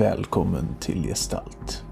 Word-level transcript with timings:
Välkommen 0.00 0.76
till 0.80 1.02
Gestalt. 1.02 1.84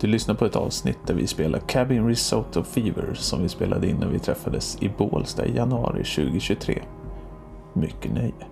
Du 0.00 0.06
lyssnar 0.06 0.34
på 0.34 0.44
ett 0.44 0.56
avsnitt 0.56 0.98
där 1.06 1.14
vi 1.14 1.26
spelar 1.26 1.58
Cabin 1.58 2.06
Risotto 2.06 2.62
Fever 2.62 3.14
som 3.14 3.42
vi 3.42 3.48
spelade 3.48 3.88
in 3.88 3.96
när 3.96 4.08
vi 4.08 4.18
träffades 4.18 4.82
i 4.82 4.92
Bålsta 4.98 5.46
i 5.46 5.56
januari 5.56 6.04
2023. 6.04 6.82
Mycket 7.72 8.12
nöje. 8.12 8.46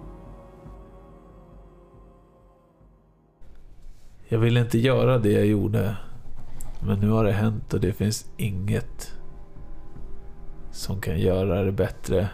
Jag 4.28 4.38
ville 4.38 4.60
inte 4.60 4.78
göra 4.78 5.18
det 5.18 5.32
jag 5.32 5.46
gjorde. 5.46 5.96
Men 6.86 7.00
nu 7.00 7.08
har 7.08 7.24
det 7.24 7.32
hänt 7.32 7.74
och 7.74 7.80
det 7.80 7.92
finns 7.92 8.30
inget 8.36 9.12
som 10.70 11.00
kan 11.00 11.18
göra 11.18 11.62
det 11.62 11.72
bättre. 11.72 12.28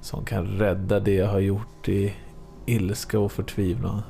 Som 0.00 0.24
kan 0.24 0.46
rädda 0.46 1.00
det 1.00 1.14
jag 1.14 1.28
har 1.28 1.40
gjort 1.40 1.88
i 1.88 2.14
ilska 2.66 3.18
och 3.18 3.32
förtvivlan. 3.32 4.02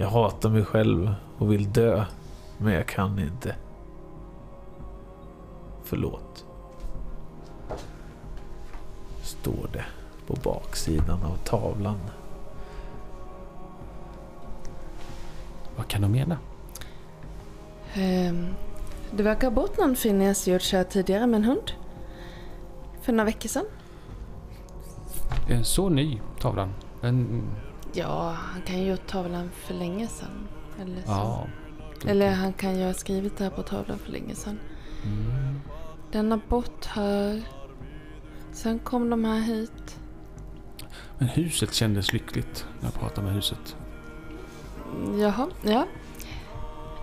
Jag 0.00 0.08
hatar 0.08 0.50
mig 0.50 0.64
själv 0.64 1.14
och 1.38 1.52
vill 1.52 1.72
dö, 1.72 2.04
men 2.58 2.72
jag 2.72 2.86
kan 2.86 3.18
inte. 3.18 3.56
Förlåt. 5.84 6.44
Står 9.22 9.70
det 9.72 9.84
på 10.26 10.36
baksidan 10.42 11.22
av 11.22 11.36
tavlan. 11.36 11.98
Vad 15.76 15.88
kan 15.88 16.02
de 16.02 16.12
mena? 16.12 16.38
Ehm, 17.94 18.46
det 19.10 19.22
verkar 19.22 19.46
ha 19.48 19.54
bott 19.54 19.78
någon 19.78 19.94
Phineas 19.94 20.48
gjort 20.48 20.72
här 20.72 20.84
tidigare 20.84 21.26
med 21.26 21.38
en 21.38 21.44
hund. 21.44 21.72
För 23.02 23.12
några 23.12 23.24
veckor 23.24 23.48
sedan. 23.48 23.64
Eh, 25.50 25.62
Så 25.62 25.88
ny, 25.88 26.20
tavlan. 26.38 26.74
En, 27.02 27.42
Ja, 27.92 28.30
han 28.30 28.62
kan 28.62 28.78
ju 28.80 28.90
gjort 28.90 29.06
tavlan 29.06 29.50
för 29.54 29.74
länge 29.74 30.08
sedan. 30.08 30.48
Eller, 30.80 31.02
så. 31.02 31.10
ja. 31.10 31.46
Eller 32.06 32.30
han 32.30 32.52
kan 32.52 32.78
ju 32.78 32.84
ha 32.84 32.94
skrivit 32.94 33.36
det 33.36 33.44
här 33.44 33.50
på 33.50 33.62
tavlan 33.62 33.98
för 33.98 34.12
länge 34.12 34.34
sedan. 34.34 34.58
Mm. 35.04 35.60
Den 36.12 36.30
har 36.30 36.40
bott 36.48 36.84
här. 36.86 37.42
Sen 38.52 38.78
kom 38.78 39.10
de 39.10 39.24
här 39.24 39.40
hit. 39.40 39.98
Men 41.18 41.28
huset 41.28 41.74
kändes 41.74 42.12
lyckligt 42.12 42.66
när 42.80 42.86
jag 42.86 42.94
pratade 42.94 43.26
med 43.26 43.34
huset. 43.34 43.76
Jaha, 45.20 45.48
ja. 45.62 45.86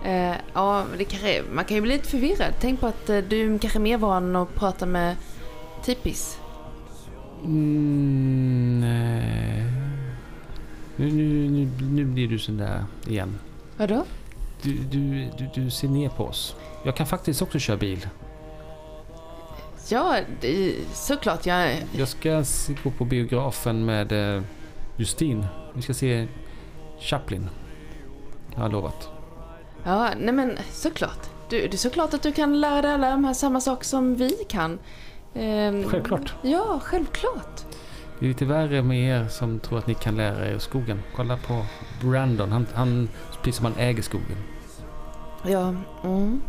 Eh, 0.04 0.36
ja, 0.54 0.84
kanske, 0.98 1.42
man 1.52 1.64
kan 1.64 1.74
ju 1.74 1.80
bli 1.80 1.92
lite 1.92 2.08
förvirrad. 2.08 2.54
Tänk 2.60 2.80
på 2.80 2.86
att 2.86 3.10
eh, 3.10 3.18
du 3.18 3.58
kanske 3.58 3.78
är 3.78 3.80
mer 3.80 3.98
van 3.98 4.36
att 4.36 4.54
prata 4.54 4.86
med 4.86 5.16
Tipis. 5.84 6.38
Mm, 7.44 8.80
nej. 8.80 9.87
Nu, 10.98 11.12
nu, 11.12 11.48
nu, 11.50 11.68
nu 11.90 12.04
blir 12.04 12.28
du 12.28 12.38
sån 12.38 12.56
där 12.56 12.84
igen. 13.06 13.38
Vadå? 13.76 14.04
Du, 14.62 14.72
du, 14.72 15.30
du, 15.38 15.48
du 15.62 15.70
ser 15.70 15.88
ner 15.88 16.08
på 16.08 16.24
oss. 16.24 16.56
Jag 16.84 16.96
kan 16.96 17.06
faktiskt 17.06 17.42
också 17.42 17.58
köra 17.58 17.76
bil. 17.76 18.08
Ja, 19.88 20.16
det, 20.40 20.74
såklart. 20.92 21.46
Jag, 21.46 21.76
Jag 21.92 22.08
ska 22.08 22.42
gå 22.84 22.90
på 22.90 23.04
biografen 23.04 23.84
med 23.84 24.36
eh, 24.36 24.42
Justin. 24.96 25.46
Vi 25.74 25.82
ska 25.82 25.94
se 25.94 26.26
Chaplin. 27.00 27.48
Jag 28.54 28.60
har 28.60 28.68
lovat. 28.68 29.08
ja, 29.84 30.10
nej 30.18 30.34
men 30.34 30.58
såklart. 30.72 31.30
Du, 31.50 31.60
det 31.60 31.74
är 31.74 31.78
såklart 31.78 32.14
att 32.14 32.22
du 32.22 32.32
kan 32.32 32.60
lära 32.60 32.82
dig 32.82 32.92
alla 32.92 33.10
de 33.10 33.24
här 33.24 33.34
samma 33.34 33.60
saker 33.60 33.84
som 33.84 34.14
vi 34.16 34.30
kan. 34.48 34.78
Ehm, 35.34 35.84
Självklart. 35.84 36.34
Ja, 36.42 36.80
självklart. 36.82 37.64
Det 38.18 38.26
är 38.26 38.28
lite 38.28 38.44
värre 38.44 38.82
med 38.82 38.98
er 38.98 39.28
som 39.28 39.60
tror 39.60 39.78
att 39.78 39.86
ni 39.86 39.94
kan 39.94 40.16
lära 40.16 40.48
er 40.48 40.58
skogen. 40.58 41.02
Kolla 41.16 41.36
på 41.36 41.66
Brandon. 42.02 42.52
Han, 42.52 42.66
han 42.74 43.08
precis 43.42 43.56
som 43.56 43.64
han 43.64 43.74
äger 43.78 44.02
skogen. 44.02 44.36
Ja, 45.42 45.74
mm. 46.04 46.40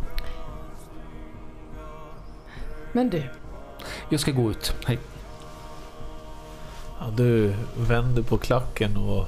Men 2.92 3.10
du, 3.10 3.22
Jag 4.08 4.20
ska 4.20 4.32
gå 4.32 4.50
ut. 4.50 4.74
Hej. 4.86 4.98
Ja, 7.00 7.06
du 7.16 7.54
vänder 7.76 8.22
på 8.22 8.38
klacken 8.38 8.96
och 8.96 9.26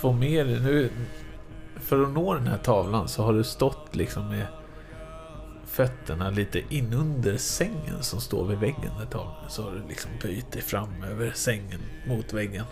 får 0.00 0.12
med 0.12 0.46
dig 0.46 0.60
nu. 0.60 0.90
För 1.76 2.02
att 2.02 2.10
nå 2.10 2.34
den 2.34 2.46
här 2.46 2.58
tavlan 2.58 3.08
så 3.08 3.22
har 3.22 3.32
du 3.32 3.44
stått 3.44 3.96
liksom 3.96 4.28
med 4.28 4.46
fötterna 5.76 6.30
lite 6.30 6.62
inunder 6.68 7.36
sängen 7.36 8.02
som 8.02 8.20
står 8.20 8.46
vid 8.46 8.58
väggen 8.58 8.92
ett 9.02 9.10
tag. 9.10 9.34
Så 9.48 9.62
har 9.62 9.70
du 9.72 9.88
liksom 9.88 10.10
böjt 10.22 10.52
dig 10.52 10.62
fram 10.62 11.02
över 11.02 11.32
sängen 11.34 11.80
mot 12.06 12.32
väggen. 12.32 12.64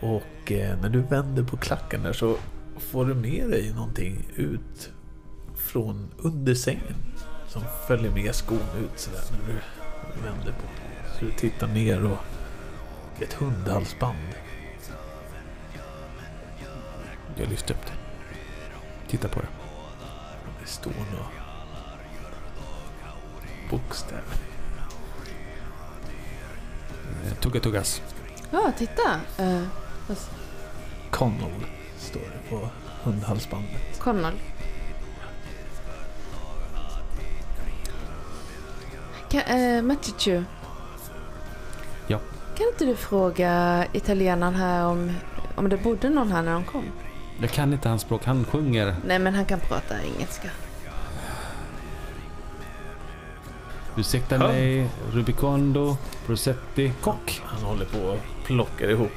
Och 0.00 0.52
eh, 0.52 0.80
när 0.80 0.88
du 0.88 1.00
vänder 1.00 1.42
på 1.42 1.56
klacken 1.56 2.02
där 2.02 2.12
så 2.12 2.36
får 2.78 3.04
du 3.04 3.14
med 3.14 3.50
dig 3.50 3.72
någonting 3.74 4.26
ut 4.36 4.90
från 5.56 6.10
under 6.18 6.54
sängen. 6.54 6.96
Som 7.48 7.62
följer 7.88 8.10
med 8.10 8.34
skon 8.34 8.58
ut 8.58 8.98
sådär 8.98 9.22
när 9.30 9.52
du 9.52 9.60
vänder 10.22 10.52
på. 10.52 10.68
Så 11.18 11.24
du 11.24 11.30
tittar 11.30 11.66
ner 11.66 12.04
och 12.04 12.18
ett 13.22 13.32
hundhalsband. 13.32 14.28
Jag 17.36 17.48
lyfter 17.48 17.74
upp 17.74 17.86
det. 17.86 17.92
Titta 19.10 19.28
på 19.28 19.40
det. 19.40 19.69
Det 20.60 20.66
står 20.66 20.90
några 20.90 21.26
bokstäver. 23.70 24.22
Eh, 27.26 27.34
Tugga 27.34 27.60
tuggas. 27.60 28.02
ja 28.50 28.72
titta. 28.78 29.20
Uh, 29.40 29.62
Connell 31.10 31.66
står 31.98 32.20
det 32.20 32.50
på 32.50 32.68
hundhalsbandet. 33.02 33.98
Connell. 33.98 34.34
Kan, 39.28 39.86
Maticu. 39.86 40.44
Ja. 42.06 42.18
Kan 42.56 42.66
inte 42.66 42.84
du 42.84 42.96
fråga 42.96 43.84
italienaren 43.92 44.54
här 44.54 44.86
om, 44.86 45.12
om 45.54 45.68
det 45.68 45.76
bodde 45.76 46.10
någon 46.10 46.32
här 46.32 46.42
när 46.42 46.52
de 46.52 46.64
kom? 46.64 46.84
Jag 47.40 47.50
kan 47.50 47.72
inte 47.72 47.88
hans 47.88 48.02
språk. 48.02 48.24
Han 48.24 48.44
sjunger. 48.44 48.96
Nej, 49.06 49.18
men 49.18 49.34
han 49.34 49.44
kan 49.44 49.60
prata 49.60 50.02
engelska. 50.02 50.48
Ursäkta 53.96 54.34
Ja. 54.34 54.38
mig. 54.48 54.88
Rubicondo. 55.12 55.96
Prosetti. 56.26 56.92
Kock. 57.00 57.42
Han 57.44 57.62
håller 57.62 57.84
på 57.84 57.98
och 57.98 58.18
plockar 58.44 58.90
ihop 58.90 59.12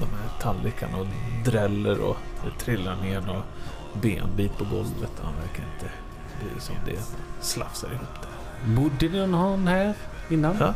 de 0.00 0.04
här 0.06 0.40
tallrikarna 0.40 0.96
och 0.98 1.06
dräller 1.44 2.00
och 2.00 2.16
det 2.44 2.64
trillar 2.64 2.96
ner 2.96 3.20
några 3.20 3.42
benbit 4.02 4.58
på 4.58 4.64
golvet. 4.64 5.12
Han 5.22 5.32
verkar 5.34 5.64
inte 5.74 5.92
bry 6.40 6.60
sig 6.60 6.76
om 6.76 6.90
det. 6.92 7.00
Slafsar 7.40 7.88
ihop 7.88 8.08
det. 8.22 8.70
Bodde 8.70 9.26
någon 9.26 9.66
här 9.68 9.94
innan? 10.30 10.56
Ja. 10.60 10.74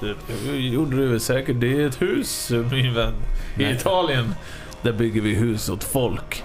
Det 0.00 0.56
gjorde 0.56 0.96
du 0.96 1.20
säkert. 1.20 1.60
Det 1.60 1.82
är 1.82 1.86
ett 1.86 2.02
hus 2.02 2.50
min 2.70 2.94
vän. 2.94 3.14
I 3.56 3.62
Nej. 3.62 3.74
Italien. 3.74 4.34
Där 4.82 4.92
bygger 4.92 5.20
vi 5.20 5.34
hus 5.34 5.68
åt 5.68 5.84
folk. 5.84 6.44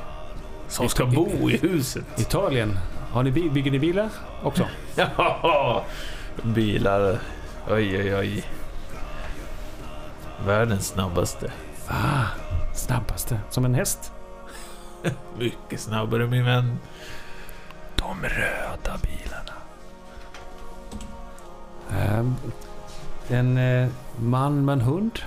Som 0.68 0.90
ska 0.90 1.06
bo 1.06 1.50
i 1.50 1.58
huset. 1.58 2.06
Italien. 2.18 2.80
Har 3.12 3.24
ni? 3.24 3.32
Bygger 3.32 3.72
ni 3.72 3.80
bilar 3.80 4.10
också? 4.44 4.68
Ja, 4.96 5.84
bilar. 6.44 7.20
Oj, 7.70 7.98
oj, 7.98 8.16
oj. 8.16 8.44
Världens 10.46 10.88
snabbaste. 10.88 11.52
Ah, 11.88 12.26
snabbaste. 12.76 13.40
Som 13.50 13.66
en 13.66 13.74
häst? 13.76 14.12
Mycket 15.38 15.80
snabbare 15.80 16.28
min 16.28 16.46
vän. 16.46 16.80
De 17.96 18.22
röda 18.24 19.00
bilarna. 19.02 19.54
En 23.30 23.58
eh, 23.58 23.88
man 24.20 24.66
med 24.66 24.74
en 24.74 24.82
hund. 24.82 25.20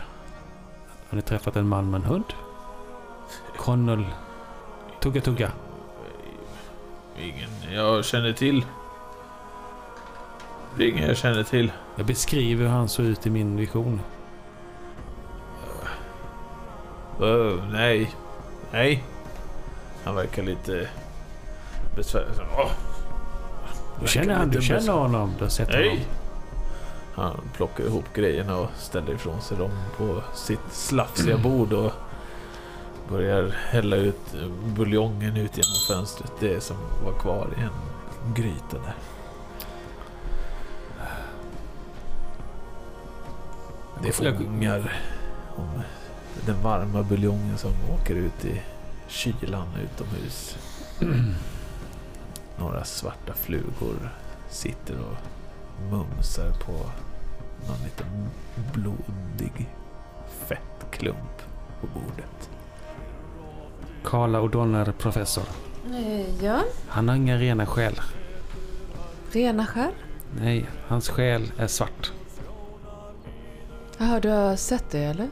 Har 1.10 1.16
ni 1.16 1.22
träffat 1.22 1.56
en 1.56 1.68
man 1.68 1.90
med 1.90 2.00
en 2.00 2.06
hund? 2.06 2.24
Connell. 3.56 4.04
Tugga 5.00 5.20
tugga. 5.20 5.52
Ingen 7.18 7.50
jag 7.74 8.04
känner 8.04 8.32
till. 8.32 8.64
Ingen 10.80 11.08
jag 11.08 11.16
känner 11.16 11.42
till. 11.42 11.72
Jag 11.96 12.06
beskriver 12.06 12.64
hur 12.64 12.70
han 12.70 12.88
såg 12.88 13.06
ut 13.06 13.26
i 13.26 13.30
min 13.30 13.56
vision. 13.56 14.00
Oh, 17.18 17.64
nej. 17.70 18.14
Nej. 18.72 19.04
Han 20.04 20.14
verkar 20.14 20.42
lite 20.42 20.88
besvärlig. 21.96 22.40
Oh. 22.40 22.70
Du 24.00 24.08
känner, 24.08 24.34
han, 24.34 24.50
du 24.50 24.62
känner 24.62 24.92
honom? 24.92 25.34
Du 25.38 25.44
har 25.44 25.50
sett 25.50 25.74
honom? 25.74 25.98
Han 27.18 27.40
plockar 27.54 27.84
ihop 27.84 28.04
grejerna 28.14 28.56
och 28.56 28.70
ställer 28.76 29.14
ifrån 29.14 29.40
sig 29.40 29.56
dem 29.58 29.70
på 29.96 30.22
sitt 30.34 30.72
slafsiga 30.72 31.38
bord 31.38 31.72
och 31.72 31.92
börjar 33.08 33.48
hälla 33.48 33.96
ut 33.96 34.34
buljongen 34.76 35.36
ut 35.36 35.56
genom 35.56 35.76
fönstret. 35.88 36.32
Det 36.40 36.60
som 36.60 36.76
var 37.04 37.12
kvar 37.12 37.48
i 37.58 37.60
en 37.60 38.34
gryta 38.34 38.78
där. 38.78 38.94
Det 44.02 44.46
ångar 44.46 44.92
om 45.56 45.82
den 46.46 46.62
varma 46.62 47.02
buljongen 47.02 47.58
som 47.58 47.70
åker 47.94 48.14
ut 48.14 48.44
i 48.44 48.62
kylan 49.08 49.68
utomhus. 49.82 50.56
Några 52.58 52.84
svarta 52.84 53.32
flugor 53.34 54.10
sitter 54.48 54.94
och 55.00 55.16
mumsar 55.90 56.50
på 56.66 56.90
någon 57.66 57.76
liten 57.84 58.28
blodig 58.72 59.68
fettklump 60.46 61.42
på 61.80 61.86
bordet. 61.86 62.50
Karla 64.04 64.40
O'Donnell 64.40 64.92
professor. 64.92 65.44
Eh, 65.94 66.44
ja, 66.44 66.62
Han 66.88 67.08
har 67.08 67.16
inga 67.16 67.36
rena 67.36 67.66
själar. 67.66 68.04
rena 69.32 69.66
skär. 69.66 69.90
Nej, 70.40 70.66
hans 70.88 71.08
själ 71.08 71.52
är 71.58 71.66
svart. 71.66 72.12
Jaha, 73.98 74.20
du 74.20 74.28
har 74.28 74.56
sett 74.56 74.90
det 74.90 74.98
eller? 75.04 75.28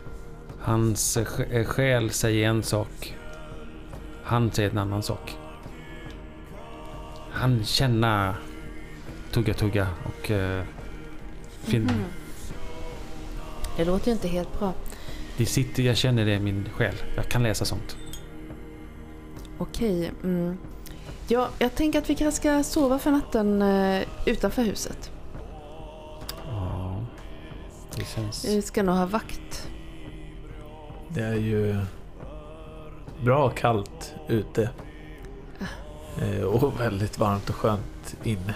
Hans 0.61 1.17
eh, 1.17 1.25
sj- 1.25 1.53
eh, 1.53 1.65
själ 1.65 2.11
säger 2.11 2.49
en 2.49 2.63
sak. 2.63 3.17
Han 4.25 4.51
säger 4.51 4.71
en 4.71 4.79
annan 4.79 5.03
sak. 5.03 5.37
Han 7.33 7.65
känner 7.65 8.35
tugga 9.33 9.55
tugga 9.55 9.89
och 10.05 10.31
uh, 10.31 10.63
fin- 11.67 11.83
Mhm. 11.83 12.05
Det 13.77 13.85
låter 13.85 14.07
ju 14.07 14.13
inte 14.13 14.29
helt 14.29 14.59
bra. 14.59 14.73
Vi 15.37 15.47
sitter, 15.47 15.83
jag 15.83 15.97
känner 15.97 16.25
det 16.25 16.35
i 16.35 16.41
min 16.41 16.69
själ. 16.75 16.95
Jag 17.17 17.25
kan 17.29 17.43
läsa 17.43 17.65
sånt. 17.65 17.97
Okej. 19.59 20.11
Mm. 20.25 20.59
Ja, 21.29 21.49
jag 21.59 21.75
tänker 21.75 21.99
att 21.99 22.11
vi 22.11 22.15
kanske 22.15 22.41
ska 22.41 22.63
sova 22.63 22.99
för 22.99 23.11
natten 23.11 23.63
eh, 23.63 24.03
utanför 24.27 24.63
huset. 24.63 25.11
Ja, 26.47 27.05
det 27.97 28.05
känns... 28.05 28.45
Vi 28.45 28.63
ska 28.63 28.83
nog 28.83 28.95
ha 28.97 29.07
vakt. 29.07 29.69
Det 31.09 31.21
är 31.23 31.35
ju 31.35 31.77
bra 33.25 33.51
kallt 33.51 34.15
ute. 34.29 34.71
Eh, 36.23 36.41
Och 36.43 36.81
väldigt 36.81 37.19
varmt 37.19 37.49
och 37.51 37.55
skönt 37.57 38.17
inne. 38.25 38.55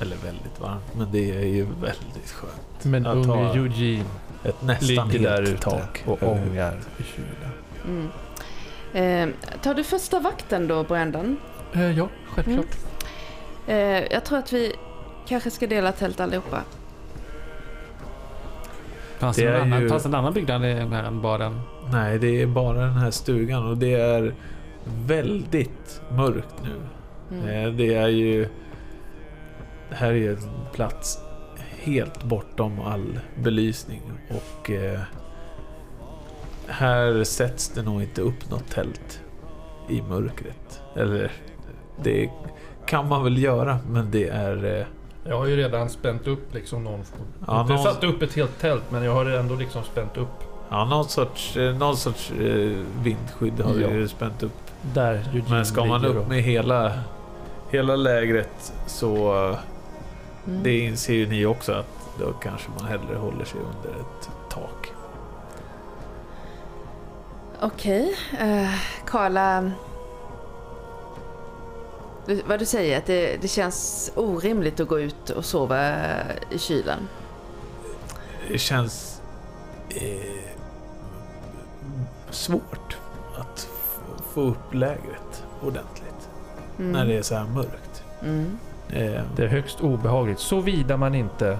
Eller 0.00 0.16
väldigt 0.16 0.60
varmt, 0.60 0.94
men 0.96 1.08
det 1.12 1.30
är 1.30 1.46
ju 1.46 1.64
väldigt 1.64 2.30
skönt. 2.30 2.84
Men 2.84 3.04
Jag 3.04 3.12
unge 3.16 3.26
tar 3.26 3.56
Eugene 3.56 4.04
Ett 4.44 4.62
nästan 4.62 5.08
ligger 5.08 5.30
där 5.42 5.56
tak. 5.56 6.02
och 6.06 6.22
ångar 6.22 6.78
i 6.98 7.02
kylan. 7.02 7.52
Mm. 7.86 8.08
Eh, 8.92 9.34
tar 9.62 9.74
du 9.74 9.84
första 9.84 10.20
vakten 10.20 10.68
då, 10.68 10.82
Brandon? 10.84 11.36
Eh, 11.74 11.98
ja, 11.98 12.08
självklart. 12.28 12.76
Eh, 13.66 13.76
jag 14.12 14.24
tror 14.24 14.38
att 14.38 14.52
vi 14.52 14.72
kanske 15.28 15.50
ska 15.50 15.66
dela 15.66 15.92
tält 15.92 16.20
allihopa. 16.20 16.60
Fanns 19.18 19.36
Det 19.36 19.52
någon 19.52 19.60
annan, 19.62 19.82
ju- 19.82 19.88
fanns 19.88 20.06
en 20.06 20.14
annan 20.14 20.32
byggnad 20.34 20.62
här 20.62 21.04
än 21.04 21.20
bara 21.20 21.38
den? 21.38 21.60
Nej, 21.92 22.18
det 22.18 22.42
är 22.42 22.46
bara 22.46 22.78
den 22.80 22.92
här 22.96 23.10
stugan 23.10 23.66
och 23.66 23.76
det 23.76 23.94
är 23.94 24.34
väldigt 25.06 26.00
mörkt 26.10 26.54
nu. 26.62 26.74
Mm. 27.38 27.48
Eh, 27.66 27.72
Det 27.72 27.94
är 27.94 28.08
ju... 28.08 28.48
Här 29.90 30.12
är 30.12 30.30
en 30.30 30.38
plats 30.72 31.18
helt 31.82 32.24
bortom 32.24 32.80
all 32.80 33.18
belysning 33.42 34.02
och 34.28 34.70
eh, 34.70 35.00
här 36.66 37.24
sätts 37.24 37.68
det 37.68 37.82
nog 37.82 38.02
inte 38.02 38.20
upp 38.22 38.50
något 38.50 38.68
tält 38.70 39.20
i 39.88 40.02
mörkret. 40.02 40.82
Eller 40.96 41.32
det 42.02 42.30
kan 42.86 43.08
man 43.08 43.24
väl 43.24 43.38
göra 43.42 43.78
men 43.90 44.10
det 44.10 44.28
är... 44.28 44.78
Eh, 44.80 44.86
Jag 45.24 45.36
har 45.38 45.46
ju 45.46 45.56
redan 45.56 45.88
spänt 45.90 46.26
upp 46.26 46.54
liksom 46.54 46.84
någon... 46.84 47.00
Ja, 47.46 47.60
inte 47.60 47.72
någon- 47.72 47.82
satt 47.82 48.04
upp 48.04 48.22
ett 48.22 48.34
helt 48.34 48.58
tält 48.60 48.84
men 48.90 49.02
jag 49.02 49.12
har 49.14 49.26
ändå 49.26 49.54
liksom 49.54 49.82
spänt 49.84 50.16
upp 50.16 50.28
ja, 50.70 50.84
någon 50.84 51.04
sorts, 51.04 51.56
eh, 51.56 51.76
någon 51.76 51.96
sorts 51.96 52.30
eh, 52.30 52.76
vindskydd 53.02 53.60
har 53.60 53.80
Ja. 53.80 53.88
vi 53.88 53.94
ju 53.94 54.08
spänt 54.08 54.42
upp. 54.42 54.52
där 54.94 55.42
Men 55.48 55.66
ska 55.66 55.84
man 55.84 56.04
upp 56.04 56.28
med 56.28 56.42
hela, 56.42 56.92
hela 57.70 57.96
lägret 57.96 58.72
så 58.86 59.32
Mm. 60.50 60.62
det 60.62 60.78
inser 60.78 61.14
ju 61.14 61.26
ni 61.28 61.46
också 61.46 61.72
att 61.72 61.86
då 62.18 62.32
kanske 62.32 62.70
man 62.78 62.86
hellre 62.86 63.16
håller 63.16 63.44
sig 63.44 63.60
under 63.60 64.00
ett 64.00 64.30
tak. 64.50 64.92
Okej. 67.60 68.16
Eh, 68.40 68.74
Karla... 69.06 69.70
Du, 72.26 72.42
vad 72.46 72.58
du 72.58 72.66
säger, 72.66 72.98
att 72.98 73.06
det, 73.06 73.36
det 73.42 73.48
känns 73.48 74.12
orimligt 74.16 74.80
att 74.80 74.88
gå 74.88 75.00
ut 75.00 75.30
och 75.30 75.44
sova 75.44 75.92
i 76.50 76.58
kylan. 76.58 77.08
Det 78.48 78.58
känns 78.58 79.22
eh, 79.88 80.50
svårt 82.30 82.96
att 83.38 83.68
få 84.34 84.40
upp 84.40 84.74
lägret 84.74 85.44
ordentligt 85.62 86.06
Mm. 86.78 86.92
när 86.92 87.06
det 87.06 87.16
är 87.18 87.22
så 87.22 87.34
här 87.34 87.44
mörkt. 87.46 88.04
Mm. 88.22 88.58
Eh, 88.92 89.22
Det 89.36 89.42
är 89.44 89.48
högst 89.48 89.80
obehagligt 89.80 90.38
såvida 90.38 90.96
man 90.96 91.14
inte 91.14 91.58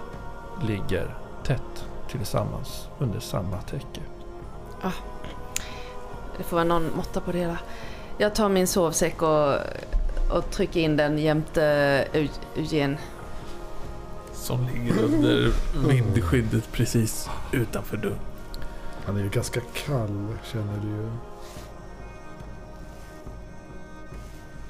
ligger 0.62 1.14
tätt 1.44 1.84
tillsammans 2.08 2.88
under 2.98 3.20
samma 3.20 3.56
täcke. 3.62 4.00
Det 6.36 6.42
får 6.44 6.56
vara 6.56 6.64
någon 6.64 6.96
måtta 6.96 7.20
på 7.20 7.32
det 7.32 7.38
hela. 7.38 7.58
Jag 8.18 8.34
tar 8.34 8.48
min 8.48 8.66
sovsäck 8.66 9.22
och, 9.22 9.54
och 10.36 10.50
trycker 10.50 10.80
in 10.80 10.96
den 10.96 11.18
jämte 11.18 11.60
Eu- 12.12 12.28
Eugen. 12.56 12.96
som 14.32 14.66
ligger 14.66 15.02
under 15.04 15.52
vindskyddet 15.88 16.72
precis 16.72 17.30
utanför 17.52 17.96
dörren. 17.96 18.18
Han 19.06 19.16
är 19.16 19.20
ju 19.22 19.28
ganska 19.28 19.60
kall 19.86 20.26
känner 20.52 20.78
du 20.82 20.88
ju. 20.88 21.10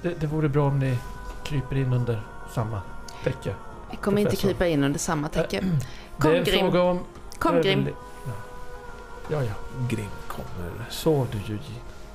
Det, 0.02 0.20
det 0.20 0.26
vore 0.26 0.48
bra 0.48 0.66
om 0.68 0.78
ni 0.78 0.98
kryper 1.44 1.76
in 1.76 1.92
under 1.92 2.22
samma 2.54 2.82
täcke. 3.24 3.54
Vi 3.90 3.96
kommer 3.96 4.20
inte 4.20 4.36
krypa 4.36 4.66
in 4.66 4.84
under 4.84 4.98
samma 4.98 5.28
täcke. 5.28 5.60
det 6.16 6.22
Kom 6.22 6.30
är 6.30 6.34
en 6.36 6.44
Grim. 6.44 6.60
fråga 6.60 6.82
om... 6.82 7.00
Kom 7.38 7.62
Grim. 7.62 7.88
Ja. 8.26 8.32
ja, 9.30 9.42
ja. 9.44 9.52
Grim 9.90 10.08
kommer 10.28 10.84
Så 10.90 11.26
du 11.32 11.38
Eugene. 11.38 11.60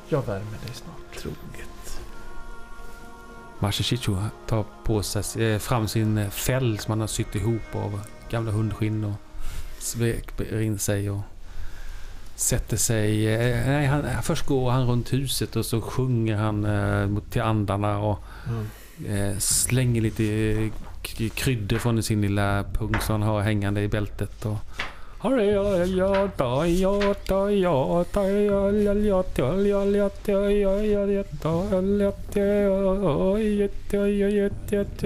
Jag 0.10 0.26
värmer 0.26 0.52
dig 0.66 0.74
snart. 0.74 1.22
troget. 1.22 2.00
Mashichichu 3.60 4.16
tar 4.48 4.66
på 4.84 5.04
sig 5.04 5.44
eh, 5.54 5.60
fram 5.60 5.88
sin 5.88 6.18
eh, 6.18 6.30
fäll 6.30 6.80
som 6.80 6.92
han 6.92 7.00
har 7.00 7.08
sytt 7.08 7.36
ihop 7.36 7.76
av 7.76 8.02
gamla 8.30 8.52
hundskinn 8.52 9.04
och 9.04 9.14
sveper 9.80 10.62
in 10.62 10.80
sig 10.80 11.10
och 11.10 11.20
sätter 12.36 12.78
sig. 12.78 13.34
eh, 13.34 13.68
Nej, 13.68 13.86
han, 13.86 14.04
först 14.24 14.46
går 14.46 14.72
han 14.72 14.88
runt 14.88 15.14
huset 15.14 15.56
och 15.56 15.66
så 15.66 15.82
sjunger 15.82 16.36
han 16.38 16.66
eh, 16.66 17.08
mot- 17.08 17.32
till 17.32 17.42
andarna 17.42 17.98
och 18.00 18.20
Mm. 18.48 18.68
Eh, 19.08 19.38
slänger 19.38 20.02
lite 20.02 20.24
eh, 20.24 21.30
kryddor 21.30 21.78
från 21.78 22.04
sin 22.04 22.22
lilla 22.22 22.64
pung 22.74 22.96
som 23.02 23.22
han 23.22 23.22
har 23.22 23.42
hängande 23.42 23.82
i 23.82 23.88
bältet. 23.88 24.46
Och 24.46 24.58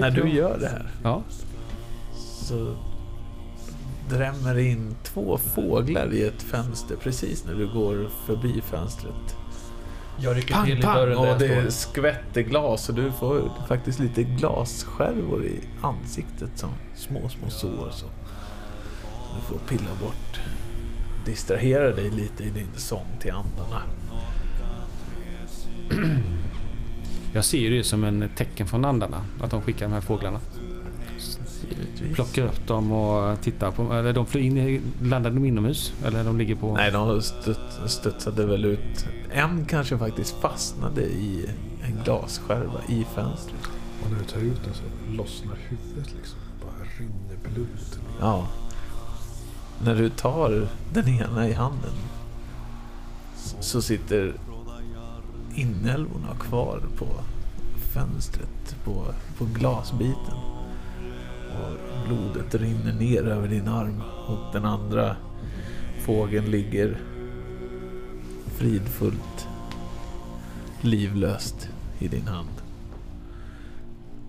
När 0.00 0.10
du 0.10 0.30
gör 0.30 0.58
det 0.58 0.68
här 0.68 0.86
Ja, 1.02 1.22
så 2.14 2.76
drämmer 4.10 4.58
in 4.58 4.96
två 5.02 5.38
fåglar 5.38 6.12
i 6.12 6.22
ett 6.22 6.42
fönster 6.42 6.96
precis 6.96 7.44
när 7.44 7.54
du 7.54 7.72
går 7.72 8.08
förbi 8.26 8.60
fönstret. 8.70 9.36
Jag 10.22 10.36
rycker 10.36 10.54
Pang, 10.54 10.66
till 10.66 10.78
i 10.78 10.82
pang! 10.82 10.96
dörren 10.96 11.22
där 11.22 11.32
Och 11.32 11.38
det 11.38 11.70
skvätter 11.70 12.40
glas 12.40 12.88
och 12.88 12.94
du 12.94 13.12
får 13.12 13.50
faktiskt 13.68 14.00
lite 14.00 14.22
glasskärvor 14.22 15.44
i 15.44 15.60
ansiktet 15.80 16.50
som 16.54 16.70
små, 16.94 17.28
små 17.28 17.50
sår. 17.50 17.90
Så 17.90 18.06
du 19.36 19.40
får 19.42 19.58
pilla 19.68 19.90
bort. 20.00 20.40
Distrahera 21.24 21.92
dig 21.92 22.10
lite 22.10 22.44
i 22.44 22.50
din 22.50 22.68
sång 22.76 23.06
till 23.20 23.32
andarna. 23.32 23.82
jag 27.32 27.44
ser 27.44 27.58
ju 27.58 27.76
det 27.76 27.84
som 27.84 28.04
en 28.04 28.30
tecken 28.36 28.66
från 28.66 28.84
andarna. 28.84 29.24
Att 29.42 29.50
de 29.50 29.62
skickar 29.62 29.86
de 29.86 29.92
här 29.92 30.00
fåglarna. 30.00 30.40
Givetvis. 31.70 32.14
Plockar 32.14 32.42
upp 32.44 32.66
dem 32.66 32.92
och 32.92 33.40
tittar 33.40 33.70
på... 33.70 33.92
Eller 33.92 34.12
de 34.12 34.26
flyger 34.26 34.46
in, 34.50 34.58
i- 34.58 34.80
landar 35.02 35.30
de 35.30 35.44
inomhus? 35.44 35.92
Eller 36.04 36.24
de 36.24 36.38
ligger 36.38 36.54
på... 36.54 36.74
Nej, 36.74 36.90
de 36.90 37.22
studs, 37.22 37.58
studsade 37.86 38.46
väl 38.46 38.64
ut. 38.64 39.06
En 39.32 39.64
kanske 39.64 39.98
faktiskt 39.98 40.36
fastnade 40.40 41.02
i 41.02 41.46
en 41.82 41.98
glasskärva 42.04 42.80
i 42.88 43.06
fönstret. 43.14 43.60
Och 44.04 44.10
när 44.10 44.18
du 44.18 44.24
tar 44.24 44.40
ut 44.40 44.64
den 44.64 44.74
så 44.74 44.82
lossnar 45.16 45.56
huvudet 45.68 46.12
liksom. 46.16 46.38
Bara 46.60 46.86
rinner 46.98 47.54
blod. 47.54 47.66
Ja. 48.20 48.46
När 49.84 49.94
du 49.94 50.08
tar 50.08 50.68
den 50.92 51.08
ena 51.08 51.48
i 51.48 51.52
handen 51.52 51.92
så 53.60 53.82
sitter 53.82 54.34
inälvorna 55.54 56.34
kvar 56.40 56.82
på 56.98 57.06
fönstret, 57.94 58.76
på, 58.84 59.04
på 59.38 59.44
glasbiten. 59.44 60.34
Blodet 62.06 62.54
rinner 62.54 62.92
ner 62.92 63.22
över 63.22 63.48
din 63.48 63.68
arm 63.68 64.02
och 64.28 64.52
den 64.52 64.64
andra 64.64 65.16
Fågeln 66.00 66.44
ligger 66.50 66.96
fridfullt, 68.56 69.48
livlöst 70.80 71.68
i 71.98 72.08
din 72.08 72.26
hand. 72.28 72.48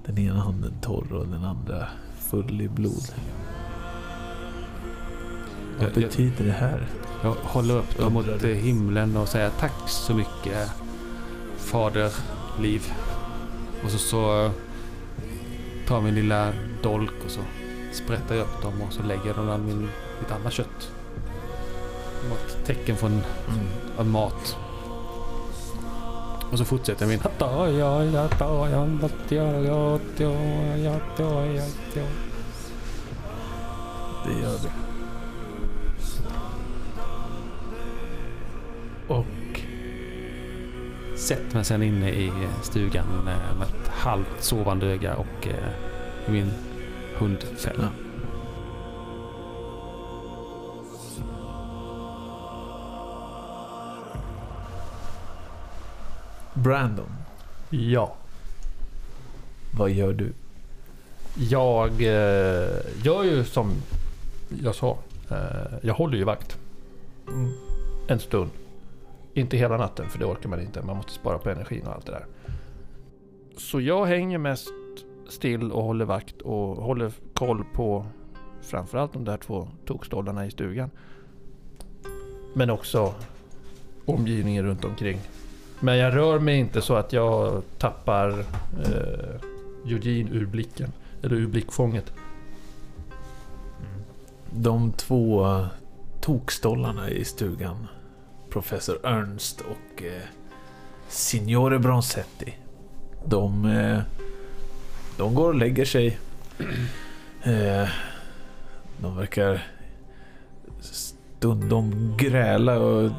Den 0.05 0.17
ena 0.17 0.39
handen 0.39 0.73
torr 0.81 1.13
och 1.13 1.27
den 1.27 1.43
andra 1.43 1.87
full 2.19 2.61
i 2.61 2.67
blod. 2.69 3.03
Vad 5.77 5.87
Jag- 5.87 5.97
jag- 5.97 6.03
betyder 6.03 6.45
det 6.45 6.51
här? 6.51 6.87
Jag 7.23 7.31
håller 7.43 7.75
upp 7.77 7.97
dem 7.97 8.13
mot 8.13 8.25
du? 8.41 8.53
himlen 8.53 9.17
och 9.17 9.27
säger 9.27 9.49
tack 9.59 9.89
så 9.89 10.13
mycket 10.13 10.71
Fader 11.57 12.11
Liv. 12.61 12.93
Och 13.83 13.91
så, 13.91 13.97
så 13.97 14.51
tar 15.91 16.01
min 16.01 16.15
lilla 16.15 16.53
dolk 16.81 17.13
och 17.25 17.31
så 17.31 17.39
sprättar 17.91 18.35
jag 18.35 18.41
upp 18.43 18.61
dem 18.61 18.81
och 18.81 18.93
så 18.93 19.03
lägger 19.03 19.25
jag 19.25 19.35
dem 19.35 19.45
bland 19.45 19.65
min, 19.65 19.89
mitt 20.19 20.31
andra 20.31 20.51
kött. 20.51 20.91
Ett 22.31 22.65
tecken 22.65 22.97
från 22.97 23.21
Mm. 23.97 24.11
mat. 24.11 24.57
Och 26.51 26.57
så 26.57 26.65
fortsätter 26.65 27.05
min... 27.07 27.19
Det 34.25 34.41
gör 34.41 34.57
du. 34.63 34.69
Och 39.13 39.25
Sätter 41.21 41.55
mig 41.55 41.65
sen 41.65 41.83
inne 41.83 42.09
i 42.09 42.31
stugan 42.63 43.05
eh, 43.17 43.57
med 43.57 43.67
ett 43.67 43.87
halvt 43.87 44.43
sovande 44.43 44.85
öga 44.85 45.15
och 45.15 45.47
eh, 45.47 45.69
min 46.27 46.51
hundfälla. 47.17 47.89
Brandon, 56.53 57.11
Ja. 57.69 58.15
vad 59.77 59.89
gör 59.91 60.13
du? 60.13 60.33
Jag 61.49 61.91
eh, 61.91 62.69
gör 63.03 63.23
ju 63.23 63.43
som 63.43 63.71
jag 64.63 64.75
sa. 64.75 64.97
Eh, 65.29 65.37
jag 65.81 65.93
håller 65.93 66.17
ju 66.17 66.23
vakt. 66.23 66.57
Mm. 67.27 67.51
En 68.07 68.19
stund. 68.19 68.49
Inte 69.33 69.57
hela 69.57 69.77
natten 69.77 70.09
för 70.09 70.19
det 70.19 70.25
orkar 70.25 70.49
man 70.49 70.61
inte. 70.61 70.81
Man 70.81 70.95
måste 70.95 71.11
spara 71.11 71.37
på 71.37 71.49
energin 71.49 71.87
och 71.87 71.93
allt 71.93 72.05
det 72.05 72.11
där. 72.11 72.25
Så 73.57 73.81
jag 73.81 74.05
hänger 74.05 74.37
mest 74.37 74.69
still 75.29 75.71
och 75.71 75.83
håller 75.83 76.05
vakt 76.05 76.41
och 76.41 76.75
håller 76.75 77.11
koll 77.33 77.63
på 77.73 78.05
framförallt 78.61 79.13
de 79.13 79.25
där 79.25 79.37
två 79.37 79.67
tokstollarna 79.85 80.45
i 80.45 80.51
stugan. 80.51 80.89
Men 82.53 82.69
också 82.69 83.13
omgivningen 84.05 84.65
runt 84.65 84.85
omkring. 84.85 85.19
Men 85.79 85.97
jag 85.97 86.15
rör 86.15 86.39
mig 86.39 86.59
inte 86.59 86.81
så 86.81 86.95
att 86.95 87.13
jag 87.13 87.61
tappar 87.77 88.29
eh, 88.85 89.91
Eugene 89.91 90.29
ur 90.31 90.45
blicken. 90.45 90.91
Eller 91.23 91.35
ur 91.35 91.47
blickfånget. 91.47 92.13
De 94.49 94.91
två 94.91 95.47
tokstollarna 96.21 97.09
i 97.09 97.25
stugan, 97.25 97.87
Professor 98.51 99.05
Ernst 99.05 99.61
och 99.61 100.03
eh, 100.03 100.21
Signore 101.07 101.79
Bronzetti. 101.79 102.53
De, 103.25 103.65
eh, 103.65 104.01
de 105.17 105.35
går 105.35 105.47
och 105.47 105.55
lägger 105.55 105.85
sig. 105.85 106.17
Eh, 107.43 107.89
de 108.97 109.17
verkar 109.17 109.67
stundom 110.81 112.17
gräla 112.17 112.79
och 112.79 113.11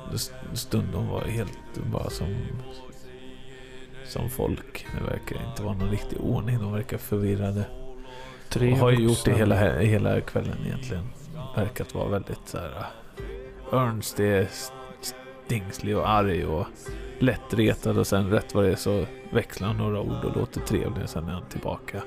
stundom 0.53 1.09
vara 1.09 1.25
helt 1.25 1.59
bara 1.93 2.11
som, 2.11 2.37
som 4.07 4.31
folk. 4.31 4.87
Det 4.99 5.05
verkar 5.05 5.49
inte 5.51 5.63
vara 5.63 5.75
någon 5.75 5.91
riktig 5.91 6.21
ordning. 6.21 6.59
De 6.59 6.73
verkar 6.73 6.99
förvirrade. 6.99 7.65
Tre 8.49 8.73
Och 8.73 8.79
har 8.79 8.91
ju 8.91 9.05
gjort 9.05 9.25
det 9.25 9.35
hela, 9.35 9.79
hela 9.79 10.21
kvällen 10.21 10.59
egentligen. 10.67 11.07
Verkat 11.57 11.95
vara 11.95 12.09
väldigt 12.09 12.41
så 12.45 12.59
här. 12.59 12.87
Ernst 13.73 14.21
är 14.21 14.49
Dingslig 15.49 15.97
och 15.97 16.09
arg 16.09 16.47
och 16.47 16.67
lättretad 17.19 17.99
och 17.99 18.07
sen 18.07 18.31
rätt 18.31 18.55
vad 18.55 18.65
det 18.65 18.73
är 18.73 18.77
så 18.77 19.07
växlar 19.33 19.69
han 19.69 19.77
några 19.77 20.01
ord 20.01 20.25
och 20.25 20.37
låter 20.37 20.61
trevlig. 20.61 21.03
och 21.03 21.11
Sen 21.11 21.29
är 21.29 21.33
han 21.33 21.49
tillbaka. 21.49 22.03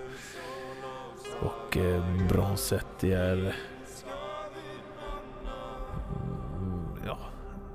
Och 1.42 1.78
eh, 1.78 2.28
Bronzetti 2.30 3.14
är... 3.14 3.56
Mm, 6.56 6.86
ja, 7.06 7.18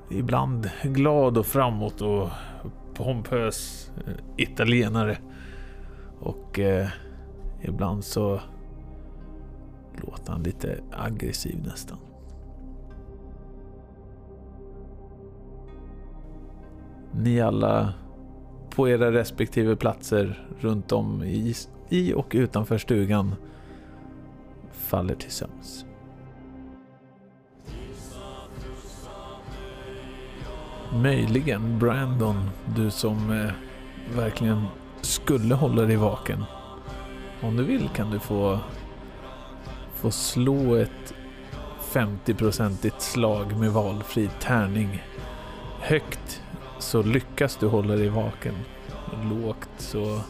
ibland 0.09 0.71
glad 0.83 1.39
och 1.39 1.47
framåt 1.47 2.01
och 2.01 2.29
pompös 2.95 3.91
eh, 4.07 4.13
italienare. 4.37 5.19
Och 6.21 6.59
eh, 6.59 6.89
ibland 7.63 8.05
så 8.05 8.41
låter 9.97 10.33
han 10.33 10.43
lite 10.43 10.81
aggressiv 10.93 11.63
nästan. 11.65 11.99
Ni 17.13 17.41
alla 17.41 17.93
på 18.71 18.89
era 18.89 19.13
respektive 19.13 19.77
platser 19.77 20.49
runt 20.61 20.93
om 20.93 21.23
i, 21.23 21.55
i 21.89 22.15
och 22.15 22.33
utanför 22.35 22.79
stugan 22.79 23.35
faller 24.73 25.15
till 25.15 25.31
sömns. 25.31 25.85
Möjligen 30.93 31.79
Brandon, 31.79 32.51
du 32.77 32.91
som 32.91 33.31
eh, 33.31 33.53
verkligen 34.17 34.65
skulle 35.01 35.55
hålla 35.55 35.83
dig 35.83 35.97
vaken. 35.97 36.45
Om 37.43 37.57
du 37.57 37.65
vill 37.65 37.89
kan 37.89 38.11
du 38.11 38.19
få, 38.19 38.59
få 39.95 40.11
slå 40.11 40.75
ett 40.75 41.15
50-procentigt 41.93 42.99
slag 42.99 43.57
med 43.57 43.73
valfri 43.73 44.31
tärning. 44.41 45.03
Högt 45.81 46.40
så 46.81 47.03
lyckas 47.03 47.57
du 47.57 47.67
hålla 47.67 47.95
dig 47.95 48.09
vaken. 48.09 48.55
Lågt 49.31 49.69
så 49.79 50.21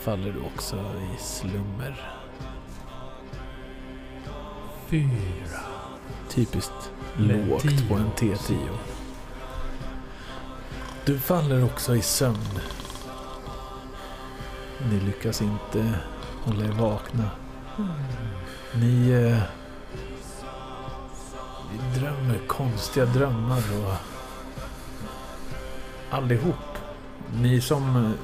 faller 0.00 0.32
du 0.32 0.40
också 0.40 0.76
i 0.76 1.22
slummer. 1.22 2.12
Fyra. 4.86 5.60
Typiskt 6.28 6.92
lågt 7.16 7.62
tio. 7.62 7.88
på 7.88 7.94
en 7.94 8.10
T10. 8.16 8.68
Du 11.04 11.18
faller 11.18 11.64
också 11.64 11.96
i 11.96 12.02
sömn. 12.02 12.60
Ni 14.90 15.00
lyckas 15.00 15.42
inte 15.42 15.94
hålla 16.44 16.64
er 16.64 16.72
vakna. 16.72 17.30
Ni, 18.74 19.10
eh, 19.10 19.38
ni 21.72 22.00
drömmer 22.00 22.38
konstiga 22.46 23.06
drömmar 23.06 23.62
och 23.84 24.17
allihop. 26.10 26.78
Ni 27.40 27.60
som, 27.60 28.14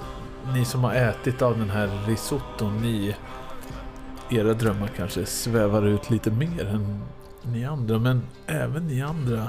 ni 0.55 0.64
som 0.64 0.85
har 0.85 0.95
ätit 0.95 1.43
av 1.43 1.59
den 1.59 1.71
här 1.71 2.07
risotton, 2.07 2.76
ni, 2.76 3.17
era 4.31 4.55
drömmar 4.55 4.88
kanske 4.97 5.26
svävar 5.26 5.87
ut 5.87 6.11
lite 6.11 6.31
mer 6.31 6.67
än 6.67 7.03
ni 7.43 7.64
andra, 7.64 7.99
men 7.99 8.23
även 8.47 8.87
ni 8.87 9.03
andra 9.03 9.49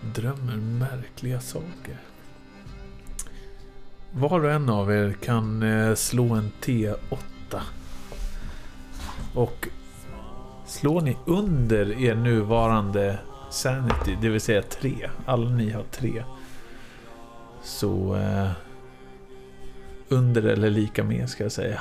drömmer 0.00 0.56
märkliga 0.56 1.40
saker. 1.40 1.98
Var 4.12 4.44
och 4.44 4.50
en 4.50 4.68
av 4.68 4.92
er 4.92 5.12
kan 5.12 5.62
eh, 5.62 5.94
slå 5.94 6.34
en 6.34 6.50
T8. 6.62 7.60
Och 9.34 9.68
slår 10.66 11.00
ni 11.00 11.16
under 11.26 12.02
er 12.02 12.14
nuvarande 12.14 13.18
Sanity, 13.50 14.16
det 14.20 14.28
vill 14.28 14.40
säga 14.40 14.62
3, 14.62 15.10
alla 15.26 15.50
ni 15.50 15.70
har 15.70 15.84
3. 15.90 16.24
Så 17.64 18.16
eh, 18.16 18.50
under 20.08 20.42
eller 20.42 20.70
lika 20.70 21.04
med 21.04 21.30
ska 21.30 21.42
jag 21.42 21.52
säga. 21.52 21.80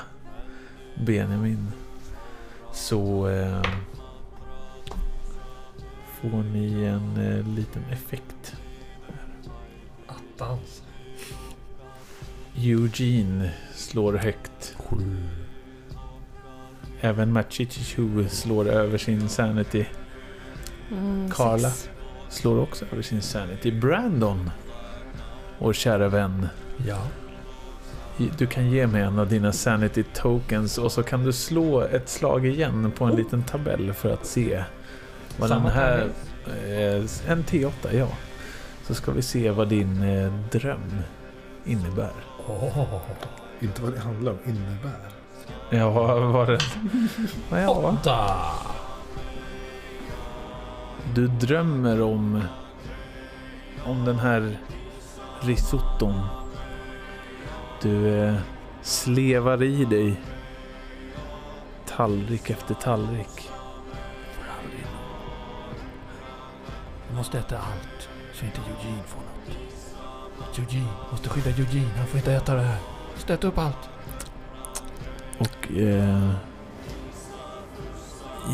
Benjamin. 1.06 1.72
Så 2.74 3.28
eh, 3.30 3.62
får 6.22 6.44
ni 6.44 6.84
en 6.84 7.18
eh, 7.18 7.48
liten 7.48 7.84
effekt. 7.92 8.56
Attans. 10.08 10.84
Eugene 12.56 13.52
slår 13.74 14.14
högt. 14.14 14.78
Även 17.02 17.34
Machichichu 17.34 18.28
slår 18.30 18.70
över 18.70 18.98
sin 18.98 19.30
sanity. 19.30 19.86
Mm, 20.92 21.32
Carla. 21.32 21.70
sex. 21.70 21.90
Slår 22.30 22.60
också 22.60 22.86
över 22.92 23.02
sin 23.02 23.22
sanity. 23.22 23.72
Brandon. 23.72 24.50
Vår 25.64 25.74
kära 25.74 26.10
vän. 26.10 26.48
Ja. 26.88 26.98
Du 28.38 28.48
kan 28.48 28.70
ge 28.70 28.88
mig 28.88 29.02
en 29.02 29.20
av 29.20 29.28
dina 29.28 29.52
sanity 29.52 30.04
tokens 30.04 30.78
och 30.78 30.92
så 30.92 31.04
kan 31.04 31.24
du 31.24 31.34
slå 31.34 31.82
ett 31.82 32.10
slag 32.10 32.46
igen 32.46 32.92
på 32.98 33.06
en 33.06 33.16
liten 33.16 33.44
tabell 33.44 33.94
för 33.94 34.14
att 34.14 34.26
se 34.26 34.64
vad 35.38 35.50
den 35.50 35.58
Samma 35.58 35.70
här... 35.70 36.10
Eh, 36.48 37.32
en 37.32 37.44
T8, 37.44 37.72
ja. 37.92 38.08
Så 38.88 38.94
ska 38.94 39.12
vi 39.12 39.22
se 39.22 39.52
vad 39.52 39.70
din 39.70 40.04
eh, 40.04 40.34
dröm 40.52 41.02
innebär. 41.66 42.14
Åh, 42.48 43.02
Inte 43.60 43.82
vad 43.82 43.94
det 43.94 44.00
handlar 44.00 44.32
om, 44.32 44.38
innebär. 44.46 45.10
Ja, 45.70 45.90
vad 45.90 46.22
var 46.22 46.46
det? 46.48 46.60
Ja, 47.62 47.70
åtta! 47.70 48.42
du 51.16 51.28
drömmer 51.28 52.02
om... 52.02 52.42
Om 53.86 54.06
den 54.06 54.20
här 54.20 54.58
risotton. 55.46 56.22
Du 57.82 58.20
eh, 58.20 58.36
slevar 58.82 59.64
i 59.64 59.86
dig 59.86 60.22
tallrik 61.86 62.50
efter 62.50 62.74
tallrik. 62.74 63.50
Jag 67.08 67.18
måste 67.18 67.40
äta 67.40 67.58
allt 67.58 68.10
så 68.34 68.46
inte 68.46 68.62
Eugene 68.62 69.04
får 69.04 69.22
något. 69.22 70.60
Eugene, 70.60 70.88
måste 71.12 71.30
skydda 71.30 71.50
Eugene. 71.50 71.90
Han 71.98 72.08
får 72.08 72.18
inte 72.18 72.34
äta 72.34 72.56
det 72.56 72.62
här. 72.62 72.78
Måste 73.14 73.34
äta 73.34 73.48
upp 73.48 73.58
allt. 73.58 73.90
Och 75.38 75.72
eh, 75.72 76.32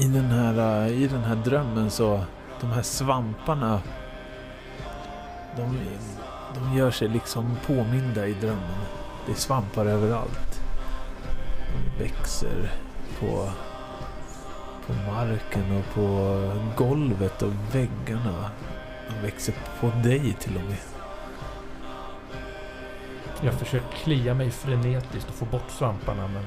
i, 0.01 0.03
den 0.03 0.25
här, 0.25 0.85
eh, 0.85 1.01
i 1.03 1.07
den 1.07 1.23
här 1.23 1.35
drömmen 1.35 1.91
så, 1.91 2.23
de 2.61 2.71
här 2.71 2.81
svamparna, 2.81 3.81
de, 5.57 5.79
de 6.55 6.77
gör 6.77 6.91
sig 6.91 7.07
liksom 7.07 7.57
påminda 7.65 8.27
i 8.27 8.33
drömmen. 8.33 8.79
Det 9.25 9.31
är 9.31 9.35
svampar 9.35 9.85
överallt. 9.85 10.61
De 11.73 12.03
växer 12.03 12.71
på, 13.19 13.49
på 14.87 14.93
marken 15.11 15.77
och 15.77 15.93
på 15.93 16.41
golvet 16.77 17.41
och 17.41 17.53
väggarna. 17.71 18.49
De 19.09 19.21
växer 19.25 19.53
på 19.79 19.87
dig 20.03 20.33
till 20.39 20.55
och 20.55 20.63
med. 20.63 20.77
Jag 23.41 23.53
försöker 23.53 23.97
klia 24.03 24.33
mig 24.33 24.51
frenetiskt 24.51 25.29
och 25.29 25.35
få 25.35 25.45
bort 25.45 25.69
svamparna 25.69 26.27
men 26.27 26.43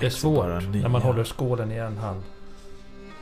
det 0.00 0.06
är 0.06 0.10
växer 0.10 0.18
svårt 0.20 0.46
när 0.82 0.88
man 0.88 1.02
håller 1.02 1.24
skålen 1.24 1.72
i 1.72 1.76
en 1.76 1.98
hand 1.98 2.22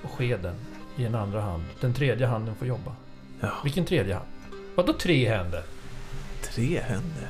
och 0.02 0.10
skeden 0.10 0.54
i 0.96 1.04
en 1.04 1.14
andra 1.14 1.40
hand. 1.40 1.64
Den 1.80 1.94
tredje 1.94 2.26
handen 2.26 2.54
får 2.54 2.68
jobba. 2.68 2.92
Ja. 3.40 3.48
Vilken 3.64 3.84
tredje 3.84 4.14
hand? 4.14 4.26
Vadå 4.78 4.92
tre 4.92 5.28
händer? 5.28 5.62
Tre 6.42 6.80
händer. 6.80 7.28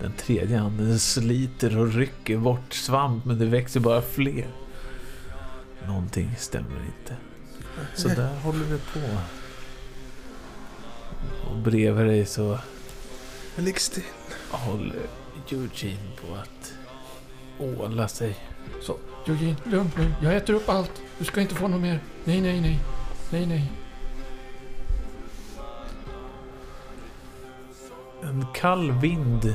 Den 0.00 0.12
tredje 0.12 0.58
handen 0.58 0.98
sliter 0.98 1.78
och 1.78 1.92
rycker 1.92 2.36
bort 2.36 2.72
svamp 2.72 3.24
men 3.24 3.38
det 3.38 3.46
växer 3.46 3.80
bara 3.80 4.02
fler. 4.02 4.48
Någonting 5.86 6.30
stämmer 6.38 6.84
inte. 6.86 7.16
Så 7.94 8.08
där 8.08 8.34
håller 8.34 8.64
det 8.64 8.78
på. 8.78 9.00
Och 11.50 11.56
bredvid 11.56 12.06
dig 12.06 12.26
så 12.26 12.58
ligg 13.56 13.80
still. 13.80 14.04
håller 14.50 15.02
Eugene 15.50 16.10
på 16.20 16.34
att 16.34 16.72
åla 17.58 18.08
sig. 18.08 18.36
Så, 18.82 18.96
Eugene, 19.26 19.56
lugn 19.64 19.90
nu. 19.96 20.12
Jag 20.22 20.36
äter 20.36 20.54
upp 20.54 20.68
allt. 20.68 21.02
Du 21.18 21.24
ska 21.24 21.40
inte 21.40 21.54
få 21.54 21.68
något 21.68 21.80
mer. 21.80 22.00
Nej, 22.24 22.40
nej, 22.40 22.60
nej. 22.60 22.80
Nej, 23.30 23.46
nej. 23.46 23.72
En 28.22 28.46
kall 28.54 28.90
vind 28.90 29.54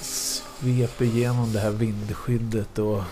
sveper 0.00 1.04
igenom 1.04 1.52
det 1.52 1.60
här 1.60 1.70
vindskyddet 1.70 2.78
och 2.78 3.02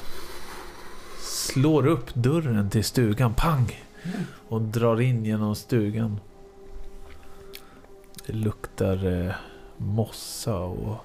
slår 1.20 1.87
upp 1.87 2.14
dörren 2.14 2.70
till 2.70 2.85
stugan. 2.85 3.35
Pang! 3.35 3.82
Och 4.48 4.62
drar 4.62 5.00
in 5.00 5.24
genom 5.24 5.56
stugan. 5.56 6.20
Det 8.26 8.32
luktar 8.32 9.22
eh, 9.26 9.35
mossa 9.76 10.56
och 10.56 10.96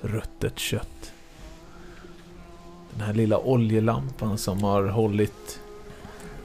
ruttet 0.00 0.58
kött. 0.58 1.12
Den 2.90 3.00
här 3.00 3.14
lilla 3.14 3.38
oljelampan 3.38 4.38
som 4.38 4.62
har 4.62 4.84
hållit, 4.84 5.60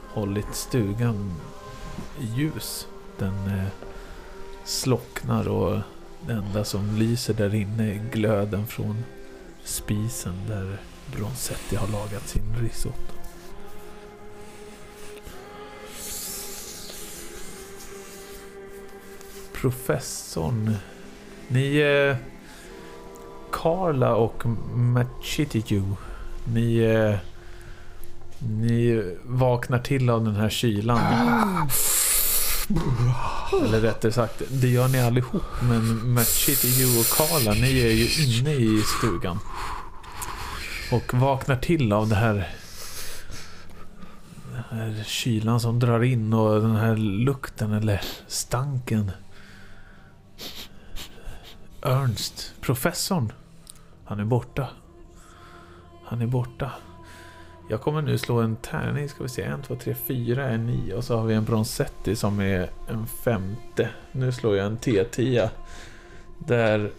hållit 0.08 0.54
stugan 0.54 1.34
ljus. 2.36 2.86
Den 3.18 3.46
eh, 3.46 3.85
slocknar 4.66 5.48
och 5.48 5.80
det 6.26 6.32
enda 6.32 6.64
som 6.64 6.96
lyser 6.96 7.34
där 7.34 7.54
inne 7.54 7.94
är 7.94 8.10
glöden 8.12 8.66
från 8.66 9.04
spisen 9.64 10.34
där 10.48 10.76
Bronzetti 11.16 11.76
har 11.76 11.88
lagat 11.88 12.28
sin 12.28 12.56
risotto. 12.60 13.14
Professorn. 19.52 20.76
Ni... 21.48 21.76
Eh, 21.76 22.16
Carla 23.52 24.14
och 24.14 24.46
Machitiyu. 24.74 25.84
Ni... 26.44 26.76
Eh, 26.78 27.16
ni 28.38 29.04
vaknar 29.24 29.78
till 29.78 30.10
av 30.10 30.24
den 30.24 30.36
här 30.36 30.48
kylan. 30.48 31.00
Eller 33.64 33.80
rättare 33.80 34.12
sagt, 34.12 34.42
det 34.50 34.68
gör 34.68 34.88
ni 34.88 35.00
allihop. 35.00 35.42
Men 35.62 36.12
Machitiyu 36.14 37.00
och 37.00 37.06
Carla, 37.06 37.52
ni 37.52 37.80
är 37.80 37.92
ju 37.92 38.24
inne 38.24 38.52
i 38.52 38.82
stugan. 38.82 39.38
Och 40.92 41.14
vaknar 41.14 41.56
till 41.56 41.92
av 41.92 42.08
det 42.08 42.14
här... 42.14 42.54
Den 44.52 44.78
här 44.78 45.04
kylan 45.06 45.60
som 45.60 45.78
drar 45.78 46.02
in 46.02 46.32
och 46.32 46.60
den 46.60 46.76
här 46.76 46.96
lukten 46.96 47.72
eller 47.72 48.00
stanken. 48.26 49.10
Ernst, 51.82 52.54
professorn. 52.60 53.32
Han 54.04 54.20
är 54.20 54.24
borta. 54.24 54.68
Han 56.04 56.22
är 56.22 56.26
borta. 56.26 56.70
Jag 57.68 57.80
kommer 57.80 58.02
nu 58.02 58.18
slå 58.18 58.40
en 58.40 58.56
tärning, 58.56 59.08
ska 59.08 59.22
vi 59.22 59.28
se. 59.28 59.42
En, 59.42 59.62
två, 59.62 59.76
tre, 59.76 59.94
fyra 59.94 60.44
är 60.44 60.58
nio 60.58 60.94
och 60.94 61.04
så 61.04 61.16
har 61.18 61.26
vi 61.26 61.34
en 61.34 61.44
Bronzetti 61.44 62.16
som 62.16 62.40
är 62.40 62.70
en 62.88 63.06
femte. 63.06 63.88
Nu 64.12 64.32
slår 64.32 64.56
jag 64.56 64.66
en 64.66 64.78
T10. 64.78 65.48
Där 66.38 66.90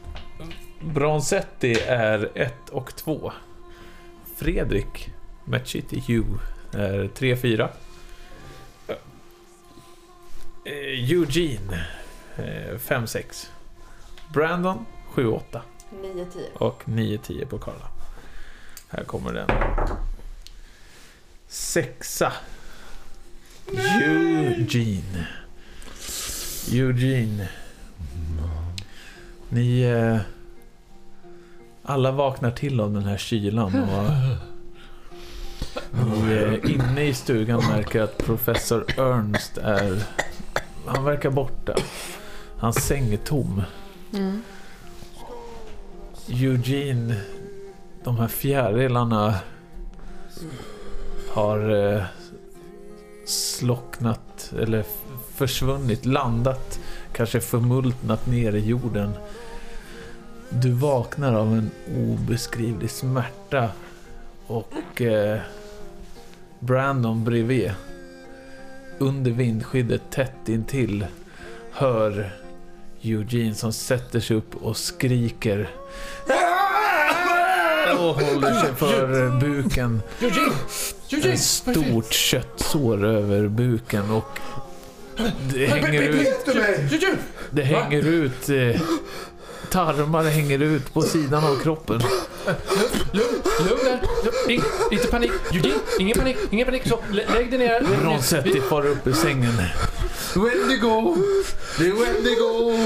Bronzetti 0.82 1.74
är 1.88 2.30
ett 2.36 2.70
och 2.70 2.96
två. 2.96 3.32
Fredrik 4.36 5.14
Machiti 5.46 6.04
Hugh 6.08 6.40
är 6.74 7.08
tre, 7.08 7.38
fyra. 7.38 7.70
Eh, 10.64 11.12
Eugene 11.12 11.88
eh, 12.36 12.78
fem, 12.78 13.08
sex. 13.08 13.52
Brandon 14.34 14.86
sju, 15.10 15.28
åtta. 15.28 15.62
9-10. 16.04 16.26
Och 16.54 16.84
9-10 16.86 17.46
på 17.46 17.58
Karla. 17.58 17.88
Här 18.90 19.04
kommer 19.04 19.34
den. 19.34 19.50
Sexa. 21.48 22.34
Eugene. 24.02 25.28
Eugene. 26.72 27.50
Ni... 29.50 29.82
Eh, 29.82 30.20
alla 31.84 32.12
vaknar 32.12 32.52
till 32.52 32.80
av 32.80 32.94
den 32.94 33.04
här 33.04 33.18
kylan 33.18 33.76
och... 33.76 34.12
Ni 36.26 36.34
eh, 36.34 36.72
inne 36.72 37.04
i 37.04 37.14
stugan 37.14 37.60
märker 37.60 38.02
att 38.02 38.18
professor 38.18 38.86
Ernst 39.00 39.58
är... 39.58 40.04
Han 40.86 41.04
verkar 41.04 41.30
borta. 41.30 41.76
Hans 42.58 42.76
säng 42.86 43.14
är 43.14 43.18
tom. 43.18 43.64
Mm. 44.14 44.42
Eugene, 46.28 47.22
de 48.04 48.18
här 48.18 48.28
fjärilarna 48.28 49.40
har 51.30 51.94
eh, 51.96 52.04
slocknat 53.26 54.54
eller 54.60 54.86
försvunnit, 55.36 56.06
landat, 56.06 56.80
kanske 57.13 57.42
förmultnat 57.42 58.28
ner 58.28 58.56
i 58.56 58.70
jorden. 58.70 59.12
Du 60.50 60.72
vaknar 60.72 61.34
av 61.34 61.54
en 61.54 61.72
obeskrivlig 61.98 62.90
smärta 62.90 63.70
och 64.48 65.02
eh, 65.02 65.40
Brandon 66.60 67.24
bredvid, 67.24 67.72
under 68.98 69.32
vindskyddet 69.32 70.02
tätt 70.12 70.50
intill, 70.50 71.06
hör 71.72 72.32
Eugene 73.02 73.56
som 73.56 73.74
sätter 73.74 74.20
sig 74.20 74.38
upp 74.38 74.56
och 74.56 74.78
skriker 74.78 75.70
och 77.98 78.16
håller 78.22 78.54
sig 78.62 78.76
för 78.76 79.40
buken. 79.40 80.02
Ett 81.24 81.40
stort 81.40 82.14
köttsår 82.14 83.06
över 83.06 83.48
buken 83.48 84.12
och 84.12 84.40
det 85.54 85.66
hänger 85.66 86.02
ut, 86.02 86.46
det 87.52 87.62
hänger 87.64 88.06
ut 88.08 88.50
eh, 88.50 88.82
tarmar 89.70 90.24
hänger 90.24 90.60
ut 90.62 90.94
på 90.94 91.02
sidan 91.02 91.44
av 91.44 91.60
kroppen. 91.64 92.02
Lugn, 93.12 93.42
lugn 93.70 93.80
där. 93.84 94.52
In, 94.52 94.64
inte 94.92 95.08
panik. 95.08 95.32
Eugene, 95.54 95.76
ingen 96.00 96.18
panik, 96.18 96.38
ingen 96.52 96.66
panik. 96.66 96.88
Så, 96.88 97.00
lä- 97.12 97.26
lägg 97.34 97.50
dig 97.50 97.60
ner. 97.60 97.86
Ronsetti 98.04 98.62
far 98.62 98.88
upp 98.88 99.08
ur 99.08 99.14
sängen. 99.14 99.54
Wendigo! 100.36 101.16
Det 101.80 101.88
är 101.88 101.94
Wendigo! 101.94 102.80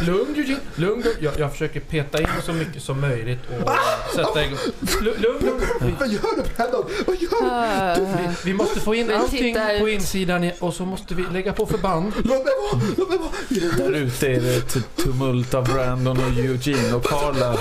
Lugn 0.00 0.34
Eugene, 0.36 0.58
lugn. 0.74 1.02
lugn. 1.02 1.16
Jag, 1.20 1.32
jag 1.38 1.52
försöker 1.52 1.80
peta 1.80 2.20
in 2.20 2.28
så 2.42 2.52
mycket 2.52 2.82
som 2.82 3.00
möjligt 3.00 3.38
och 3.64 3.70
sätta 4.14 4.44
igång. 4.44 4.58
Lugn, 5.00 5.20
lugn. 5.22 5.60
Vad 5.98 6.08
gör 6.08 6.20
du 6.36 6.42
Brandon? 6.56 6.84
Vad 7.06 7.16
gör 7.16 7.30
du? 7.30 7.46
Ah. 7.46 8.16
Vi, 8.18 8.50
vi 8.50 8.54
måste 8.54 8.80
få 8.80 8.94
in 8.94 9.10
allting 9.10 9.38
tittar 9.54 9.78
på 9.80 9.88
insidan 9.88 10.50
och 10.58 10.74
så 10.74 10.84
måste 10.84 11.14
vi 11.14 11.24
lägga 11.32 11.52
på 11.52 11.66
förband. 11.66 12.12
Låt 12.16 12.44
mig 12.44 12.54
vara! 12.72 12.82
Låt 12.96 13.08
mig 13.08 13.18
vara! 13.18 13.90
Där 13.90 13.92
ute 13.98 14.26
är 14.26 14.40
det 14.40 14.56
ett 14.56 14.76
tumult 14.96 15.54
av 15.54 15.64
Brandon 15.64 16.18
och 16.18 16.38
Eugene 16.38 16.94
och 16.94 17.04
Carla 17.04 17.56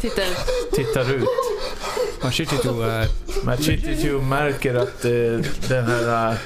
Titta 0.00 0.22
ut. 0.26 0.36
tittar 0.72 1.12
ut. 1.12 1.28
Machitito, 2.22 2.82
eh, 2.88 3.06
Machititu 3.44 4.12
märker 4.20 4.74
att 4.74 5.04
eh, 5.04 5.10
den 5.68 5.84
här 5.86 6.36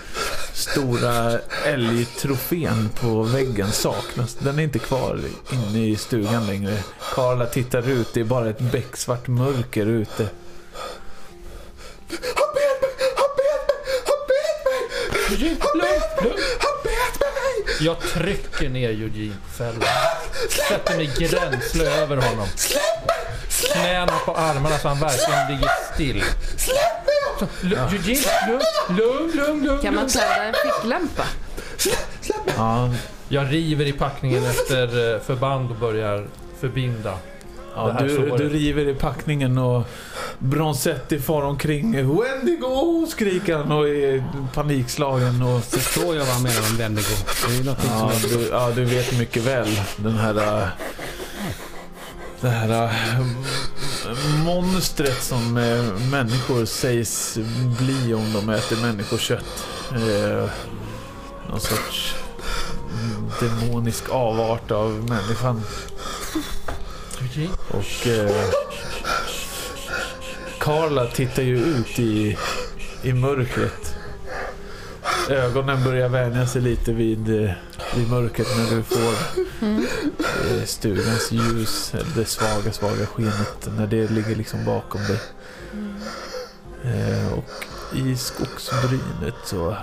stora 0.54 1.38
älgtrofén 1.66 2.90
på 3.00 3.22
väggen 3.22 3.72
saknas. 3.72 4.34
Den 4.34 4.58
är 4.58 4.62
inte 4.62 4.78
kvar 4.78 5.20
inne 5.52 5.86
i 5.86 5.96
stugan 5.96 6.46
längre. 6.46 6.78
Carla 7.14 7.46
tittar 7.46 7.88
ut, 7.88 8.14
det 8.14 8.20
är 8.20 8.24
bara 8.24 8.50
ett 8.50 8.60
becksvart 8.60 9.26
mörker 9.28 9.86
ute. 9.86 10.28
Han 12.08 12.48
bet 12.54 12.80
mig! 12.82 12.90
Han 13.16 13.30
bet 13.36 13.60
mig! 13.68 13.94
Han 14.08 14.20
bet 14.28 14.64
mig! 14.66 14.82
Eugene, 15.30 15.56
lugn, 15.74 16.30
lugn. 16.30 16.42
Han 16.60 16.76
bet 16.82 17.20
mig! 17.20 17.86
Jag 17.86 18.00
trycker 18.00 18.68
ner 18.68 18.88
Eugene 18.88 19.36
på 19.46 19.50
fällen. 19.50 19.82
Sätter 20.68 20.96
mig 20.96 21.10
gränsle 21.18 21.84
över 21.84 22.16
honom. 22.16 22.48
Släpp 22.56 23.06
mig! 23.06 23.16
Knäna 23.72 24.18
på 24.26 24.34
armarna 24.36 24.78
så 24.78 24.88
han 24.88 25.00
verkligen 25.00 25.48
ligger 25.48 25.70
still. 25.94 26.24
Släpp 26.56 27.01
Eugene, 27.62 28.18
lugn, 28.48 28.62
lugn, 28.98 29.36
lugn, 29.36 29.64
lugn. 29.66 29.80
Kan 29.82 29.94
man 29.94 30.08
tända 30.08 30.44
en 30.44 30.54
ficklampa? 30.54 31.24
Släpp 31.76 32.46
mig! 32.46 32.54
Ja, 32.56 32.90
Jag 33.28 33.52
river 33.52 33.86
i 33.86 33.92
packningen 33.92 34.44
efter 34.44 35.14
eh, 35.14 35.20
förband 35.20 35.70
och 35.70 35.76
börjar 35.76 36.26
förbinda. 36.60 37.14
Ja 37.74 37.96
du, 38.00 38.30
du 38.36 38.48
river 38.48 38.88
i 38.88 38.94
packningen 38.94 39.58
och 39.58 39.88
Bronzetti 40.38 41.18
far 41.18 41.42
omkring. 41.42 41.92
Wendigo! 41.92 43.06
skriker 43.10 43.56
han 43.56 43.72
och 43.72 43.88
är 43.88 44.24
panikslagen. 44.54 45.42
Och 45.42 45.64
förstår 45.64 46.16
jag 46.16 46.24
vad 46.24 46.34
han 46.34 46.42
menar 46.42 46.60
med 46.70 46.78
Wendigo. 46.78 47.14
Det 47.48 47.70
är 47.70 47.76
Ja 47.88 48.10
som... 48.12 48.30
du, 48.30 48.48
ja, 48.50 48.70
du 48.74 48.84
vet 48.84 49.18
mycket 49.18 49.42
väl 49.42 49.80
den 49.96 50.16
här... 50.16 50.58
äh, 50.62 50.68
Det 52.40 52.48
här 52.48 52.84
äh, 52.84 52.90
monstret 54.44 55.22
som 55.22 55.56
äh, 55.56 56.10
människor 56.10 56.64
sägs 56.64 57.38
bli 57.78 58.14
om 58.14 58.32
de 58.32 58.48
äter 58.48 58.76
människokött. 58.82 59.64
Eh, 59.92 60.50
någon 61.48 61.60
sorts 61.60 62.14
demonisk 63.40 64.10
avart 64.10 64.70
av 64.70 64.90
människan. 65.08 65.62
Och 67.68 68.06
eh, 68.06 68.30
Carla 70.58 71.06
tittar 71.06 71.42
ju 71.42 71.56
ut 71.56 71.98
i, 71.98 72.38
i 73.02 73.12
mörkret. 73.12 73.94
Ögonen 75.28 75.84
börjar 75.84 76.08
vänja 76.08 76.46
sig 76.46 76.62
lite 76.62 76.92
vid, 76.92 77.44
eh, 77.44 77.50
vid 77.96 78.10
mörkret 78.10 78.48
när 78.56 78.76
du 78.76 78.82
får 78.82 79.42
eh, 79.62 80.64
stugans 80.64 81.32
ljus, 81.32 81.92
det 82.16 82.24
svaga, 82.24 82.72
svaga 82.72 83.06
skenet, 83.06 83.68
när 83.76 83.86
det 83.86 84.10
ligger 84.10 84.36
liksom 84.36 84.64
bakom 84.64 85.00
dig. 85.04 85.20
Eh, 86.84 87.32
och 87.32 87.44
i 87.96 88.16
skogsbrynet 88.16 89.34
så... 89.44 89.76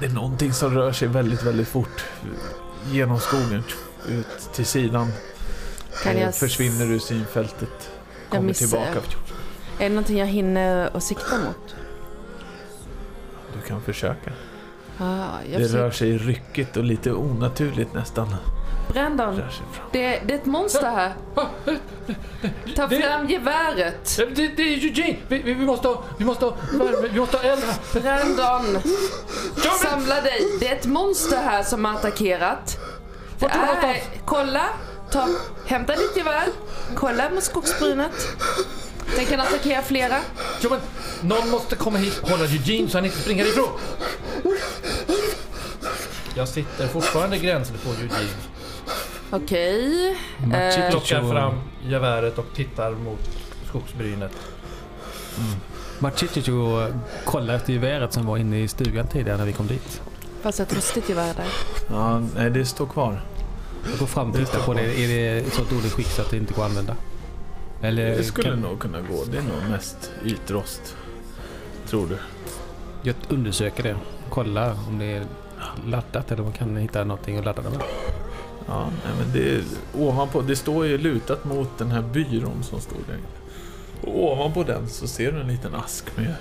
Det 0.00 0.06
är 0.06 0.10
någonting 0.10 0.52
som 0.52 0.74
rör 0.74 0.92
sig 0.92 1.08
väldigt, 1.08 1.42
väldigt 1.42 1.68
fort 1.68 2.04
genom 2.90 3.20
skogen, 3.20 3.62
ut 4.08 4.52
till 4.54 4.66
sidan. 4.66 5.12
Kan 6.02 6.12
Eh, 6.12 6.20
jag... 6.20 6.28
s- 6.28 6.38
Försvinner 6.38 6.86
ur 6.92 6.98
synfältet. 6.98 7.90
Kommer 8.28 8.52
tillbaka. 8.52 9.00
Är 9.78 9.82
det 9.84 9.88
någonting 9.88 10.18
jag 10.18 10.26
hinner 10.26 10.96
att 10.96 11.02
sikta 11.04 11.38
mot? 11.38 11.74
Du 13.54 13.68
kan 13.68 13.82
försöka. 13.82 14.32
Ah, 14.98 15.38
Det 15.46 15.56
försöker. 15.58 15.78
rör 15.78 15.90
sig 15.90 16.18
ryckigt 16.18 16.76
och 16.76 16.84
lite 16.84 17.12
onaturligt 17.12 17.94
nästan. 17.94 18.34
Brandon, 18.92 19.40
det, 19.92 20.20
det 20.26 20.32
är 20.32 20.38
ett 20.38 20.46
monster 20.46 20.90
här. 20.90 21.12
Ta 22.76 22.86
Det- 22.86 23.00
fram 23.00 23.28
geväret. 23.28 24.18
Eh, 24.20 24.26
det, 24.34 24.48
det 24.48 24.62
är 24.62 24.84
Eugene! 24.84 25.16
Vi, 25.28 25.38
vi, 25.42 25.54
vi 25.54 25.66
måste 25.66 25.88
ha, 25.88 26.02
vi 26.18 26.24
måste 26.24 26.44
ha, 26.44 26.56
vi 27.12 27.18
måste 27.20 27.36
ha 27.36 27.44
eld 27.44 27.62
här. 27.64 28.00
Brandon, 28.00 28.82
samla 29.82 30.20
dig. 30.20 30.40
Det 30.60 30.68
är 30.68 30.76
ett 30.76 30.86
monster 30.86 31.36
här 31.42 31.62
som 31.62 31.84
har 31.84 31.92
attackerat. 31.94 32.76
Det 33.38 33.46
är 33.46 34.02
kolla, 34.24 34.64
ta, 35.10 35.28
hämta 35.66 35.92
ditt 35.96 36.16
gevär. 36.16 36.44
Kolla 36.94 37.30
mot 37.30 37.42
skogsbrynet. 37.42 38.28
Den 39.16 39.26
kan 39.26 39.40
attackera 39.40 39.82
flera. 39.82 40.16
Ja, 40.60 40.68
men 40.70 40.80
någon 41.28 41.50
måste 41.50 41.76
komma 41.76 41.98
hit 41.98 42.18
och 42.22 42.28
hålla 42.30 42.44
Eugene 42.44 42.88
så 42.88 42.98
han 42.98 43.04
inte 43.04 43.16
springer 43.18 43.44
ifrån. 43.44 43.68
Jag 46.34 46.48
sitter 46.48 46.86
fortfarande 46.88 47.38
gränsle 47.38 47.76
på 47.84 47.90
Eugene. 47.90 48.30
Okej. 49.30 50.16
Eh, 50.54 50.90
Plockar 50.90 51.30
fram 51.30 51.54
geväret 51.88 52.38
och 52.38 52.46
tittar 52.54 52.90
mot 52.90 53.20
skogsbrynet. 53.68 54.32
Machitito 55.98 56.86
kollar 57.24 57.54
efter 57.54 57.72
geväret 57.72 58.12
som 58.12 58.26
var 58.26 58.36
inne 58.36 58.60
i 58.60 58.68
stugan 58.68 59.06
tidigare 59.06 59.38
när 59.38 59.44
vi 59.46 59.52
kom 59.52 59.66
dit. 59.66 60.00
fast 60.42 60.60
ett 60.60 60.76
rostigt 60.76 61.08
gevär 61.08 61.34
där. 61.34 61.46
Ja, 61.90 62.20
nej, 62.36 62.50
det 62.50 62.64
står 62.66 62.86
kvar. 62.86 63.24
Jag 63.90 63.98
går 63.98 64.06
fram 64.06 64.30
och 64.30 64.36
tittar 64.36 64.60
på 64.60 64.74
det. 64.74 64.80
Är 65.04 65.08
det 65.08 65.40
i 65.46 65.50
så 65.50 65.62
dåligt 65.74 65.92
skick 65.92 66.06
så 66.06 66.22
att 66.22 66.30
det 66.30 66.36
inte 66.36 66.54
går 66.54 66.62
att 66.64 66.68
använda? 66.70 66.96
Eller 67.84 68.16
Det 68.16 68.24
skulle 68.24 68.48
kan, 68.50 68.60
nog 68.60 68.78
kunna 68.80 69.00
gå. 69.00 69.24
Det 69.24 69.38
är 69.38 69.42
nog 69.42 69.70
mest 69.70 70.12
ytrost. 70.24 70.96
Tror 71.86 72.06
du? 72.06 72.18
jag 73.02 73.14
undersöker 73.28 73.82
det. 73.82 73.96
Kolla 74.30 74.76
om 74.88 74.98
det 74.98 75.04
är 75.04 75.26
laddat 75.86 76.32
eller 76.32 76.42
om 76.42 76.44
man 76.48 76.52
kan 76.52 76.76
hitta 76.76 77.04
någonting 77.04 77.38
att 77.38 77.44
ladda 77.44 77.62
det 77.62 77.70
med. 77.70 77.80
Ja, 78.66 78.88
nej, 79.04 79.12
men 79.18 79.32
det 79.32 79.54
är 79.54 79.62
ovanpå. 79.98 80.42
Det 80.42 80.56
står 80.56 80.86
ju 80.86 80.98
lutat 80.98 81.44
mot 81.44 81.78
den 81.78 81.90
här 81.90 82.02
byrån 82.02 82.62
som 82.62 82.80
står 82.80 82.98
där. 83.08 83.18
Och 84.10 84.32
ovanpå 84.32 84.62
den 84.62 84.88
så 84.88 85.06
ser 85.06 85.32
du 85.32 85.40
en 85.40 85.48
liten 85.48 85.74
ask 85.74 86.16
med 86.16 86.34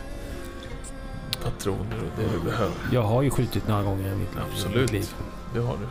patroner 1.43 1.97
och 1.97 2.19
det 2.21 2.37
du 2.37 2.39
behöver. 2.49 2.75
Jag 2.91 3.01
har 3.03 3.21
ju 3.21 3.29
skjutit 3.29 3.67
några 3.67 3.83
gånger 3.83 4.11
i 4.13 4.15
mitt, 4.15 4.29
Absolut. 4.51 4.91
liv. 4.91 5.09
Det 5.53 5.59
har 5.59 5.77
du. 5.77 5.87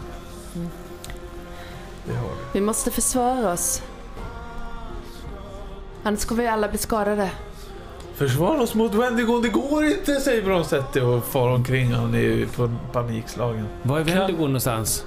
Mm. 0.60 0.70
Det 2.06 2.14
har 2.14 2.28
du. 2.28 2.36
Vi 2.52 2.60
måste 2.60 2.90
försvara 2.90 3.52
oss. 3.52 3.82
Annars 6.02 6.24
kommer 6.24 6.42
vi 6.42 6.48
alla 6.48 6.68
bli 6.68 6.78
skadade. 6.78 7.30
Försvara 8.14 8.62
oss 8.62 8.74
mot 8.74 8.94
Wendigo, 8.94 9.40
det 9.40 9.48
går 9.48 9.84
inte, 9.84 10.20
säger 10.20 10.42
Bronzetti 10.42 11.00
och 11.00 11.24
far 11.24 11.48
omkring. 11.48 11.92
Han 11.92 12.14
är 12.14 12.18
ju 12.18 12.46
på 12.46 12.70
panikslagen. 12.92 13.66
Var 13.82 14.00
är 14.00 14.04
Wendigo 14.04 14.38
någonstans? 14.38 15.04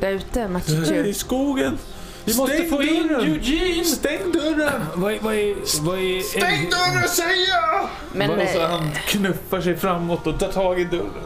Där 0.00 0.10
ute, 0.10 0.40
I 0.40 0.48
Machichu. 0.48 1.12
skogen! 1.14 1.78
Vi 2.24 2.36
måste 2.36 2.56
Stäng 2.56 2.70
få 2.70 2.82
in 2.82 3.08
dörren! 3.08 3.32
Eugene! 3.32 3.84
Stäng 3.84 4.32
dörren! 4.32 4.82
Vad 4.94 5.12
är... 5.12 5.20
Vad 5.22 5.34
är... 5.34 5.82
Vad 5.82 5.98
är 5.98 6.20
Stäng 6.20 6.70
dörren 6.70 7.08
säger 7.08 7.48
jag! 7.48 7.88
Men 8.12 8.30
och 8.30 8.48
så 8.48 8.60
eh, 8.60 8.70
han 8.70 8.90
knuffar 9.06 9.60
sig 9.60 9.76
framåt 9.76 10.26
och 10.26 10.38
tar 10.38 10.52
tag 10.52 10.80
i 10.80 10.84
dörren. 10.84 11.24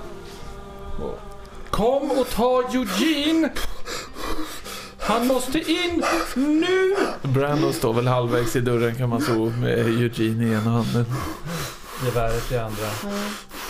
Kom 1.71 2.11
och 2.11 2.31
ta 2.31 2.63
Eugene! 2.73 3.51
Han 5.03 5.27
måste 5.27 5.59
in 5.59 6.05
nu! 6.35 6.97
Brandon 7.23 7.73
står 7.73 7.93
väl 7.93 8.07
halvvägs 8.07 8.57
i 8.57 8.61
dörren 8.61 8.95
kan 8.95 9.09
man 9.09 9.25
tro 9.25 9.51
med 9.51 9.79
Eugene 9.79 10.45
i 10.45 10.53
ena 10.53 10.71
handen. 10.71 11.05
Geväret 12.05 12.53
i 12.53 12.57
andra. 12.57 12.89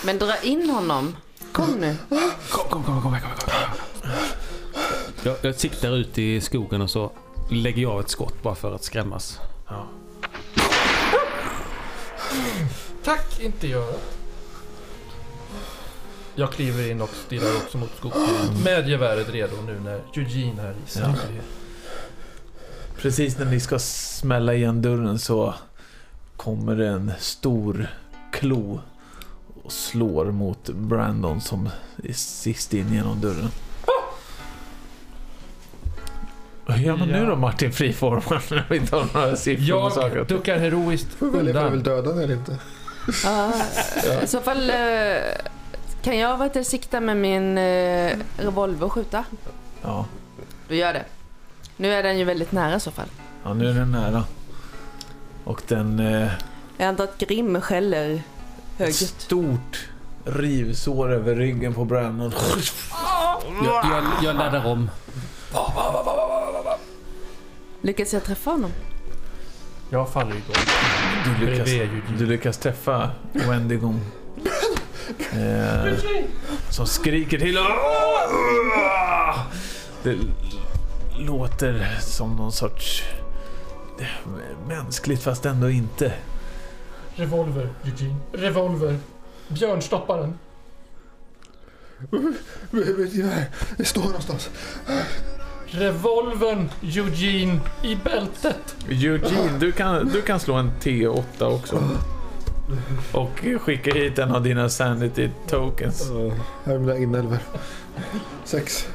men 0.04 0.18
dra 0.18 0.36
in 0.42 0.70
honom. 0.70 1.16
Kom 1.52 1.70
nu. 1.80 1.96
Kom, 2.50 2.68
kom, 2.70 2.84
kom, 2.84 3.02
kom, 3.02 3.02
kom, 3.02 3.20
kom. 3.20 3.54
Jag, 5.22 5.36
jag 5.42 5.54
siktar 5.54 5.96
ut 5.96 6.18
i 6.18 6.40
skogen 6.40 6.80
och 6.80 6.90
så 6.90 7.12
lägger 7.50 7.82
jag 7.82 8.00
ett 8.00 8.10
skott 8.10 8.42
bara 8.42 8.54
för 8.54 8.74
att 8.74 8.84
skrämmas. 8.84 9.38
Ja. 9.68 9.86
Tack, 13.04 13.40
inte 13.40 13.68
göra. 13.68 13.94
Jag 16.34 16.52
kliver 16.52 16.90
in 16.90 17.00
och 17.00 17.10
stirrar 17.26 17.56
också 17.56 17.78
mot 17.78 17.90
skogsbrynet 17.98 18.64
med 18.64 18.88
geväret 18.88 19.30
redo 19.30 19.56
nu 19.66 19.80
när 19.80 20.00
Eugene 20.14 20.62
är 20.62 20.70
i 20.72 20.74
Ja. 20.86 20.88
säkerhet. 20.92 21.44
Precis 22.96 23.38
när 23.38 23.46
ni 23.46 23.60
ska 23.60 23.78
smälla 23.78 24.54
igen 24.54 24.82
dörren 24.82 25.18
så 25.18 25.54
kommer 26.36 26.76
det 26.76 26.88
en 26.88 27.12
stor 27.18 27.86
klo 28.32 28.80
och 29.62 29.72
slår 29.72 30.24
mot 30.24 30.68
Brandon 30.70 31.40
som 31.40 31.68
är 32.04 32.12
sist 32.12 32.74
in 32.74 32.92
genom 32.94 33.20
dörren. 33.20 33.48
Vad 36.66 36.78
gör 36.78 36.96
man 36.96 37.08
nu 37.08 37.26
då 37.26 37.36
Martin 37.36 37.72
Friforman 37.72 38.40
när 38.50 38.66
vi 38.70 38.76
inte 38.76 38.96
har 38.96 39.06
några 39.14 39.36
siffror 39.36 39.64
på 39.66 39.70
Jag 39.70 39.92
saker? 39.92 40.24
duckar 40.24 40.58
heroiskt 40.58 41.08
Får 41.14 41.30
välja 41.30 41.58
om 41.58 41.64
jag 41.64 41.70
vill 41.70 41.82
döda 41.82 42.12
den 42.12 42.18
eller 42.24 42.34
inte. 42.34 42.56
Ja, 43.24 43.52
I 44.22 44.26
så 44.26 44.40
fall 44.40 44.70
eh, 44.70 44.76
kan 46.02 46.18
jag 46.18 46.38
vet, 46.38 46.54
du, 46.54 46.64
sikta 46.64 47.00
med 47.00 47.16
min 47.16 47.58
eh, 47.58 48.16
revolver 48.36 48.86
och 48.86 48.92
skjuta. 48.92 49.24
Ja. 49.82 50.06
Du 50.68 50.76
gör 50.76 50.92
det. 50.92 51.04
Nu 51.76 51.92
är 51.92 52.02
den 52.02 52.18
ju 52.18 52.24
väldigt 52.24 52.52
nära 52.52 52.76
i 52.76 52.80
så 52.80 52.90
fall. 52.90 53.08
ja, 53.44 53.54
nu 53.54 53.70
är 53.70 53.74
den 53.74 53.90
nära. 53.92 54.24
Och 55.44 55.62
den... 55.68 56.00
Eh, 56.00 56.28
Jag 56.76 56.86
antar 56.88 57.04
att 57.04 57.18
Grim 57.18 57.60
skäller 57.60 58.10
ett 58.14 58.22
högt. 58.78 58.94
stort 59.20 59.88
rivsår 60.24 61.12
över 61.12 61.34
ryggen 61.36 61.74
på 61.74 61.84
Brandon. 61.84 62.32
Jag, 63.64 63.84
jag, 63.84 64.04
jag 64.22 64.36
laddar 64.36 64.66
om. 64.66 64.90
Lyckas 67.80 68.12
jag 68.12 68.24
träffa 68.24 68.50
honom? 68.50 68.70
Jag 69.90 70.08
faller 70.12 70.30
igång. 70.30 70.54
Du 71.24 71.46
lyckas, 71.46 71.64
Bredvid 71.64 72.02
du 72.18 72.26
lyckas 72.26 72.58
träffa 72.58 73.10
Wendigo. 73.32 73.94
Eh, 75.32 75.94
som 76.70 76.86
skriker 76.86 77.38
till. 77.38 77.58
Det 80.02 80.16
låter 81.18 81.96
som 82.00 82.36
någon 82.36 82.52
sorts 82.52 83.02
mänskligt 84.68 85.22
fast 85.22 85.46
ändå 85.46 85.70
inte. 85.70 86.12
Revolver, 87.14 87.68
Eugene. 87.84 88.16
Revolver. 88.32 88.98
Björnstopparen. 89.48 90.38
Det 93.76 93.84
står 93.84 94.02
någonstans. 94.02 94.50
Revolvern, 95.66 96.70
Eugene, 96.82 97.60
i 97.82 97.96
bältet. 97.96 98.76
Eugene, 98.88 99.58
du 99.60 99.72
kan, 99.72 100.08
du 100.08 100.22
kan 100.22 100.40
slå 100.40 100.54
en 100.54 100.70
T8 100.80 101.44
också. 101.44 101.82
Och 103.12 103.44
skicka 103.60 103.94
hit 103.94 104.18
en 104.18 104.34
av 104.34 104.42
dina 104.42 104.68
sanity 104.68 105.30
tokens. 105.48 106.10
Uh, 106.10 106.32
här 106.64 106.74
är 106.74 106.78
mina 106.78 106.96
inälvor. 106.96 107.38
Sex. 108.44 108.88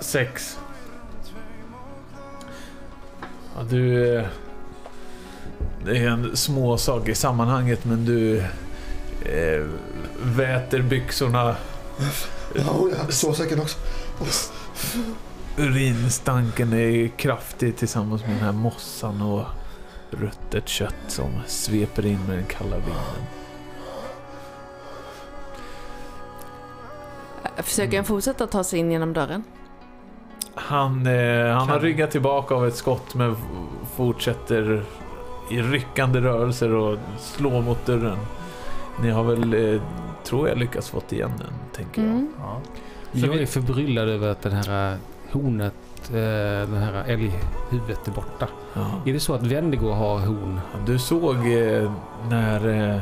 Sex. 0.00 0.58
Ja, 3.56 3.62
du... 3.70 4.24
Det 5.84 5.98
är 5.98 6.08
en 6.08 6.36
småsak 6.36 7.08
i 7.08 7.14
sammanhanget 7.14 7.84
men 7.84 8.04
du 8.04 8.38
eh, 9.24 9.66
väter 10.22 10.82
byxorna. 10.82 11.56
Ja, 12.54 12.88
sovsäcken 13.08 13.60
också. 13.60 13.78
Urinstanken 15.56 16.72
är 16.72 17.08
kraftig 17.08 17.76
tillsammans 17.76 18.22
med 18.22 18.30
den 18.30 18.40
här 18.40 18.52
mossan 18.52 19.22
och 19.22 19.44
ruttet 20.10 20.68
kött 20.68 21.04
som 21.08 21.30
sveper 21.46 22.06
in 22.06 22.26
med 22.26 22.36
den 22.36 22.46
kalla 22.46 22.76
vinden. 22.76 23.26
Försöker 27.56 27.96
han 27.96 28.04
fortsätta 28.04 28.46
ta 28.46 28.64
sig 28.64 28.78
in 28.78 28.92
genom 28.92 29.12
dörren? 29.12 29.44
Han, 30.54 31.06
eh, 31.06 31.46
han 31.46 31.68
har 31.68 31.80
ryggat 31.80 32.10
tillbaka 32.10 32.54
av 32.54 32.66
ett 32.66 32.76
skott 32.76 33.14
men 33.14 33.36
fortsätter 33.96 34.84
i 35.50 35.62
ryckande 35.62 36.20
rörelser 36.20 36.70
och 36.74 36.98
slå 37.18 37.60
mot 37.60 37.86
dörren. 37.86 38.18
Ni 39.02 39.10
har 39.10 39.24
väl, 39.24 39.74
eh, 39.74 39.82
tror 40.24 40.48
jag, 40.48 40.58
lyckats 40.58 40.90
fått 40.90 41.12
igen 41.12 41.32
den, 41.38 41.52
tänker 41.72 42.02
jag. 42.02 42.10
Mm. 42.10 42.32
Ja. 42.38 42.60
Jag 43.12 43.34
är 43.34 43.46
förbryllad 43.46 44.08
över 44.08 44.28
att 44.28 44.42
den 44.42 44.52
här 44.52 44.96
hornet, 45.32 45.74
eh, 46.14 46.68
den 46.70 46.82
här 46.82 47.04
älghuvudet 47.06 48.08
är 48.08 48.12
borta. 48.12 48.48
Ja. 48.74 48.86
Är 49.06 49.12
det 49.12 49.20
så 49.20 49.34
att 49.34 49.42
Wendigo 49.42 49.90
har 49.90 50.18
horn? 50.18 50.60
Du 50.86 50.98
såg 50.98 51.36
eh, 51.36 51.92
när... 52.28 52.68
Eh, 52.68 53.00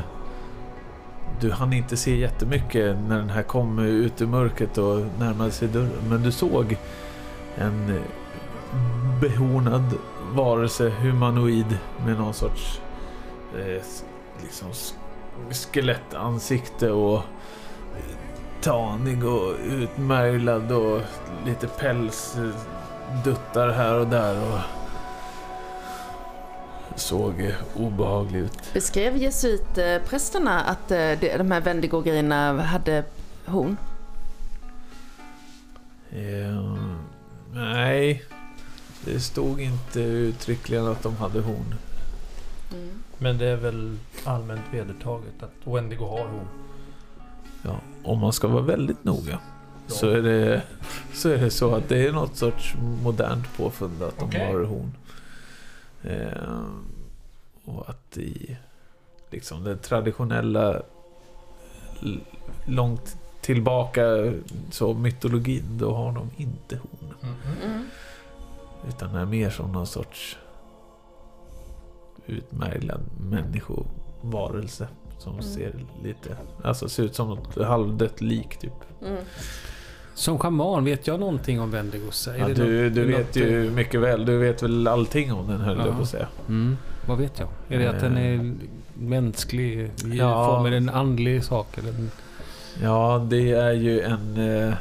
du 1.41 1.53
hann 1.53 1.73
inte 1.73 1.97
se 1.97 2.17
jättemycket 2.17 2.97
när 3.09 3.19
den 3.19 3.31
här 3.31 3.43
kom 3.43 3.79
ut 3.79 4.23
ur 4.23 4.27
mörkret 4.27 4.79
och 4.79 5.01
närmade 5.19 5.51
sig 5.51 5.69
dörren. 5.69 5.91
Men 6.09 6.23
du 6.23 6.33
såg 6.33 6.77
en 7.57 7.97
eh, 7.97 8.03
behornad 9.21 9.95
varelse, 10.33 10.89
humanoid, 10.89 11.79
med 12.07 12.19
någon 12.19 12.35
sorts 12.35 12.81
eh, 13.55 13.83
liksom 14.43 14.69
skelettansikte 15.51 16.91
och 16.91 17.23
tanig 18.61 19.25
och 19.25 19.55
utmärglad 19.65 20.73
och 20.73 21.01
lite 21.47 21.67
päls 21.67 22.37
eh, 22.37 22.78
duttar 23.25 23.69
här 23.69 23.95
och 23.99 24.07
där. 24.07 24.53
Och 24.53 24.59
såg 27.01 27.41
eh, 27.41 27.55
obehaglig 27.77 28.41
ut. 28.41 28.73
Beskrev 28.75 29.17
jesuitprästerna 29.17 30.61
att 30.61 30.91
eh, 30.91 31.13
de 31.21 31.51
här 31.51 31.61
Wendigo-grejerna 31.61 32.63
hade 32.63 33.05
horn? 33.47 33.77
Eh, 36.11 36.77
nej, 37.53 38.25
det 39.05 39.21
stod 39.21 39.61
inte 39.61 40.01
uttryckligen 40.01 40.87
att 40.87 41.03
de 41.03 41.17
hade 41.17 41.41
horn. 41.41 41.75
Men 43.19 43.39
det 43.39 43.47
är 43.47 43.57
väl 43.57 43.99
allmänt 44.25 44.65
vedertaget 44.73 45.43
att 45.43 45.75
Wendigo 45.75 46.05
har 46.05 46.29
horn. 46.29 46.49
Ja, 47.63 47.81
om 48.05 48.19
man 48.19 48.33
ska 48.33 48.49
vara 48.49 48.63
väldigt 48.63 49.05
noga 49.05 49.39
så, 49.89 50.11
är 50.11 50.23
det, 50.23 50.63
så 51.15 51.29
är 51.29 51.39
det 51.39 51.51
så 51.51 51.75
att 51.75 51.89
det 51.89 52.07
är 52.07 52.13
något 52.13 52.37
sorts 52.37 52.75
modernt 53.03 53.57
påfund 53.57 54.03
att 54.03 54.19
de 54.19 54.25
Okej. 54.25 54.47
har 54.53 54.65
horn. 54.65 54.93
Eh, 56.03 56.63
och 57.65 57.89
att 57.91 58.19
i 58.19 58.57
liksom 59.31 59.65
den 59.65 59.79
traditionella 59.79 60.83
långt 62.67 63.17
tillbaka 63.41 64.03
så 64.71 64.95
mytologin, 64.95 65.79
då 65.79 65.95
har 65.95 66.13
de 66.13 66.31
inte 66.37 66.77
horn. 66.77 67.15
Mm. 67.65 67.85
Utan 68.89 69.15
är 69.15 69.25
mer 69.27 69.51
som 69.51 69.73
någon 69.73 69.87
sorts 69.87 70.39
utmärglad 72.27 73.01
människovarelse. 73.31 74.89
Som 75.19 75.33
Mm. 75.33 75.45
ser 75.45 75.85
lite, 76.03 76.37
alltså 76.65 76.89
ser 76.89 77.03
ut 77.03 77.15
som 77.15 77.29
något 77.29 77.65
halvdött 77.65 78.21
lik 78.21 78.57
typ. 78.59 78.73
Mm. 79.03 79.25
Som 80.19 80.39
shaman 80.39 80.85
vet 80.85 81.07
jag 81.07 81.21
någonting 81.21 81.61
om 81.61 81.71
Wendigos? 81.71 82.29
Är 82.29 82.37
Ja, 82.39 82.49
det 82.49 82.55
du 82.55 82.91
du 82.91 83.05
vet 83.05 83.37
ju 83.37 83.71
mycket 83.71 84.01
väl, 84.01 84.25
du 84.25 84.39
vet 84.39 84.63
väl 84.63 84.89
allting 84.89 85.33
om 85.33 85.47
den 85.49 85.61
höll 85.61 85.79
jag 85.79 85.87
Ja. 85.87 85.93
på 85.97 86.03
att 86.03 86.09
säga. 86.09 86.27
Mm, 86.49 86.77
vad 87.07 87.19
vet 87.19 87.39
jag? 87.39 87.49
Är 87.69 87.79
det 87.79 87.87
att 87.87 88.01
den 88.01 88.17
är 88.19 88.55
mänsklig 88.95 89.79
i 89.81 89.91
Ja. 90.13 90.47
form 90.47 90.61
av 90.61 90.67
en 90.67 90.89
andlig 90.89 91.45
sak? 91.45 91.79
Eller 91.79 91.89
en... 91.89 92.11
Ja, 92.83 93.27
det 93.31 93.51
är 93.53 93.73
ju 93.73 94.01
en... 94.01 94.37
Eh, 94.69 94.75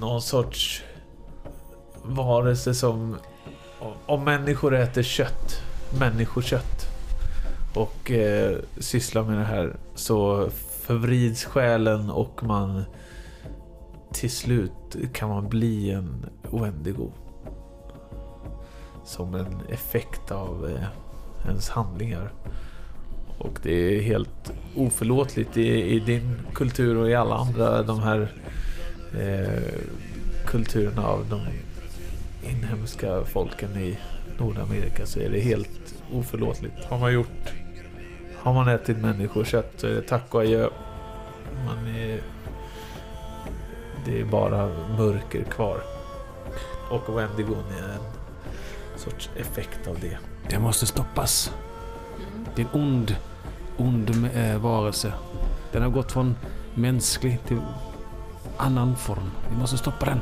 någon 0.00 0.22
sorts 0.22 0.82
varelse 2.02 2.74
som... 2.74 3.16
Om 4.06 4.24
människor 4.24 4.74
äter 4.74 5.02
kött, 5.02 5.62
människokött 6.00 6.86
och 7.74 8.10
eh, 8.10 8.56
sysslar 8.78 9.22
med 9.22 9.38
det 9.38 9.44
här 9.44 9.76
så 9.94 10.48
förvrids 10.82 11.44
själen 11.44 12.10
och 12.10 12.42
man 12.42 12.84
till 14.14 14.30
slut 14.30 14.96
kan 15.12 15.28
man 15.28 15.48
bli 15.48 15.90
en 15.90 16.26
Wendigo. 16.50 17.12
Som 19.04 19.34
en 19.34 19.60
effekt 19.68 20.30
av 20.30 20.70
eh, 20.70 20.86
ens 21.48 21.68
handlingar. 21.68 22.32
Och 23.38 23.58
det 23.62 23.72
är 23.72 24.02
helt 24.02 24.52
oförlåtligt 24.76 25.56
i, 25.56 25.82
i 25.82 26.00
din 26.00 26.36
kultur 26.54 26.96
och 26.96 27.10
i 27.10 27.14
alla 27.14 27.36
andra 27.36 27.82
de 27.82 28.00
här 28.00 28.32
eh, 29.20 29.80
kulturerna 30.46 31.06
av 31.06 31.26
de 31.30 31.40
inhemska 32.50 33.24
folken 33.24 33.76
i 33.76 33.98
Nordamerika 34.38 35.06
så 35.06 35.20
är 35.20 35.30
det 35.30 35.40
helt 35.40 35.94
oförlåtligt. 36.12 36.84
Har 36.84 36.98
man 36.98 37.12
gjort 37.12 37.52
har 38.44 38.54
man 38.54 38.68
ätit 38.68 38.98
människokött 38.98 39.72
så 39.76 39.86
är 39.86 39.90
det 39.90 40.02
tack 40.02 40.34
och 40.34 40.40
adjö. 40.40 40.68
Man 41.66 41.86
är, 41.86 42.20
det 44.04 44.20
är 44.20 44.24
bara 44.24 44.68
mörker 44.98 45.44
kvar. 45.44 45.80
Och 46.90 47.18
Wendigon 47.18 47.64
är 47.78 47.88
en 47.92 48.00
sorts 48.98 49.30
effekt 49.36 49.86
av 49.86 49.98
det. 50.00 50.18
Det 50.48 50.58
måste 50.58 50.86
stoppas. 50.86 51.52
Det 52.54 52.62
är 52.62 52.66
en 52.66 52.80
ond, 52.80 53.16
ond 53.76 54.30
äh, 54.34 54.58
varelse. 54.58 55.12
Den 55.72 55.82
har 55.82 55.90
gått 55.90 56.12
från 56.12 56.36
mänsklig 56.74 57.38
till 57.48 57.60
annan 58.56 58.96
form. 58.96 59.30
Vi 59.50 59.56
måste 59.56 59.78
stoppa 59.78 60.06
den. 60.06 60.20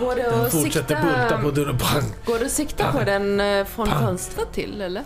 Går 0.00 0.14
det 0.14 0.22
Den 0.22 0.40
att 0.40 0.52
fortsätter 0.52 0.96
sikta, 0.96 1.02
bulta 1.02 1.42
på 1.42 1.50
dörren. 1.50 1.78
Pang! 1.78 2.02
Går 2.26 2.38
det 2.38 2.46
att 2.46 2.52
sikta 2.52 2.92
på 2.92 3.04
den 3.04 3.40
eh, 3.40 3.64
från 3.64 3.86
Pang. 3.86 4.02
fönstret 4.02 4.52
till 4.52 4.80
eller? 4.80 5.04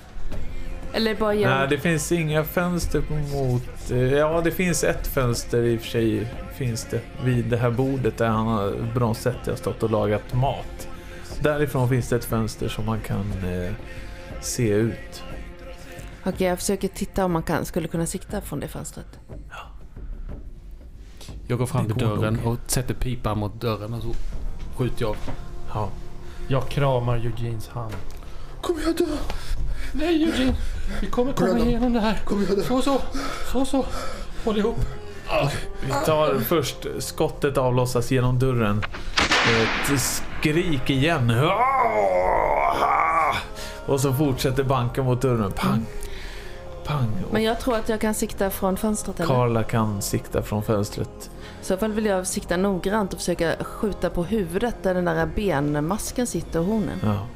Eller 0.92 1.14
bara 1.14 1.34
genom... 1.34 1.58
Nej, 1.58 1.66
det 1.68 1.78
finns 1.78 2.12
inga 2.12 2.44
fönster 2.44 3.02
mot... 3.32 3.90
eh, 3.90 3.98
Ja, 3.98 4.40
det 4.44 4.50
finns 4.50 4.84
ett 4.84 5.06
fönster 5.06 5.62
i 5.62 5.76
och 5.76 5.80
för 5.80 5.88
sig. 5.88 6.26
Finns 6.54 6.84
det 6.90 7.00
vid 7.24 7.44
det 7.44 7.56
här 7.56 7.70
bordet 7.70 8.18
där 8.18 8.28
han 8.28 8.46
har 8.46 8.92
Bronzetti 8.94 9.50
har 9.50 9.56
stått 9.56 9.82
och 9.82 9.90
lagat 9.90 10.34
mat. 10.34 10.88
Därifrån 11.40 11.88
finns 11.88 12.08
det 12.08 12.16
ett 12.16 12.24
fönster 12.24 12.68
som 12.68 12.86
man 12.86 13.00
kan 13.00 13.32
eh, 13.44 13.72
se 14.40 14.68
ut. 14.68 15.22
Okej, 16.24 16.46
jag 16.46 16.58
försöker 16.58 16.88
titta 16.88 17.24
om 17.24 17.32
man 17.32 17.42
kan, 17.42 17.64
skulle 17.64 17.88
kunna 17.88 18.06
sikta 18.06 18.40
från 18.40 18.60
det 18.60 18.68
fönstret. 18.68 19.18
Jag 21.46 21.58
går 21.58 21.66
fram 21.66 21.86
till 21.86 21.96
dörren 21.96 22.38
och 22.44 22.56
sätter 22.66 22.94
pipan 22.94 23.38
mot 23.38 23.60
dörren 23.60 23.94
och 23.94 24.02
så 24.02 24.12
skjuter 24.76 25.02
jag. 25.02 25.16
Ja. 25.74 25.88
Jag 26.48 26.68
kramar 26.68 27.16
Eugenes 27.16 27.68
hand. 27.68 27.94
Kommer 28.60 28.80
jag 28.82 28.96
dö? 28.96 29.04
Nej 29.92 30.24
Eugene! 30.24 30.54
Vi 31.00 31.06
kommer 31.06 31.32
komma 31.32 31.48
Brandon. 31.48 31.68
igenom 31.68 31.92
det 31.92 32.00
här. 32.00 32.18
Jag 32.30 32.56
dö? 32.58 32.62
Så, 32.62 32.82
så. 32.82 33.00
Så, 33.52 33.64
så. 33.64 33.84
Håll 34.44 34.58
ihop. 34.58 34.76
Vi 35.80 35.92
tar 36.06 36.38
först 36.38 36.86
skottet 36.98 37.58
avlossas 37.58 38.10
genom 38.10 38.38
dörren. 38.38 38.82
Ett 39.62 40.00
skrik 40.00 40.90
igen. 40.90 41.32
Och 43.86 44.00
så 44.00 44.12
fortsätter 44.12 44.64
banka 44.64 45.02
mot 45.02 45.22
dörren. 45.22 45.52
Pang! 45.52 45.86
Pang! 46.84 47.08
Men 47.30 47.42
jag 47.42 47.60
tror 47.60 47.76
att 47.76 47.88
jag 47.88 48.00
kan 48.00 48.14
sikta 48.14 48.50
från 48.50 48.76
fönstret 48.76 49.20
eller? 49.20 49.34
Karla 49.34 49.62
kan 49.62 50.02
sikta 50.02 50.42
från 50.42 50.62
fönstret. 50.62 51.30
I 51.62 51.64
så 51.64 51.76
fall 51.76 51.92
vill 51.92 52.06
jag 52.06 52.26
sikta 52.26 52.56
noggrant 52.56 53.12
och 53.12 53.18
försöka 53.18 53.52
skjuta 53.64 54.10
på 54.10 54.24
huvudet 54.24 54.76
där 54.82 54.94
den 54.94 55.04
där 55.04 55.26
benmasken 55.26 56.26
sitter 56.26 56.60
och 56.60 56.66
hornen. 56.66 56.98
Ja. 57.02 57.26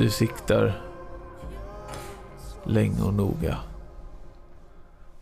Du 0.00 0.10
siktar 0.10 0.80
länge 2.64 3.02
och 3.02 3.14
noga. 3.14 3.58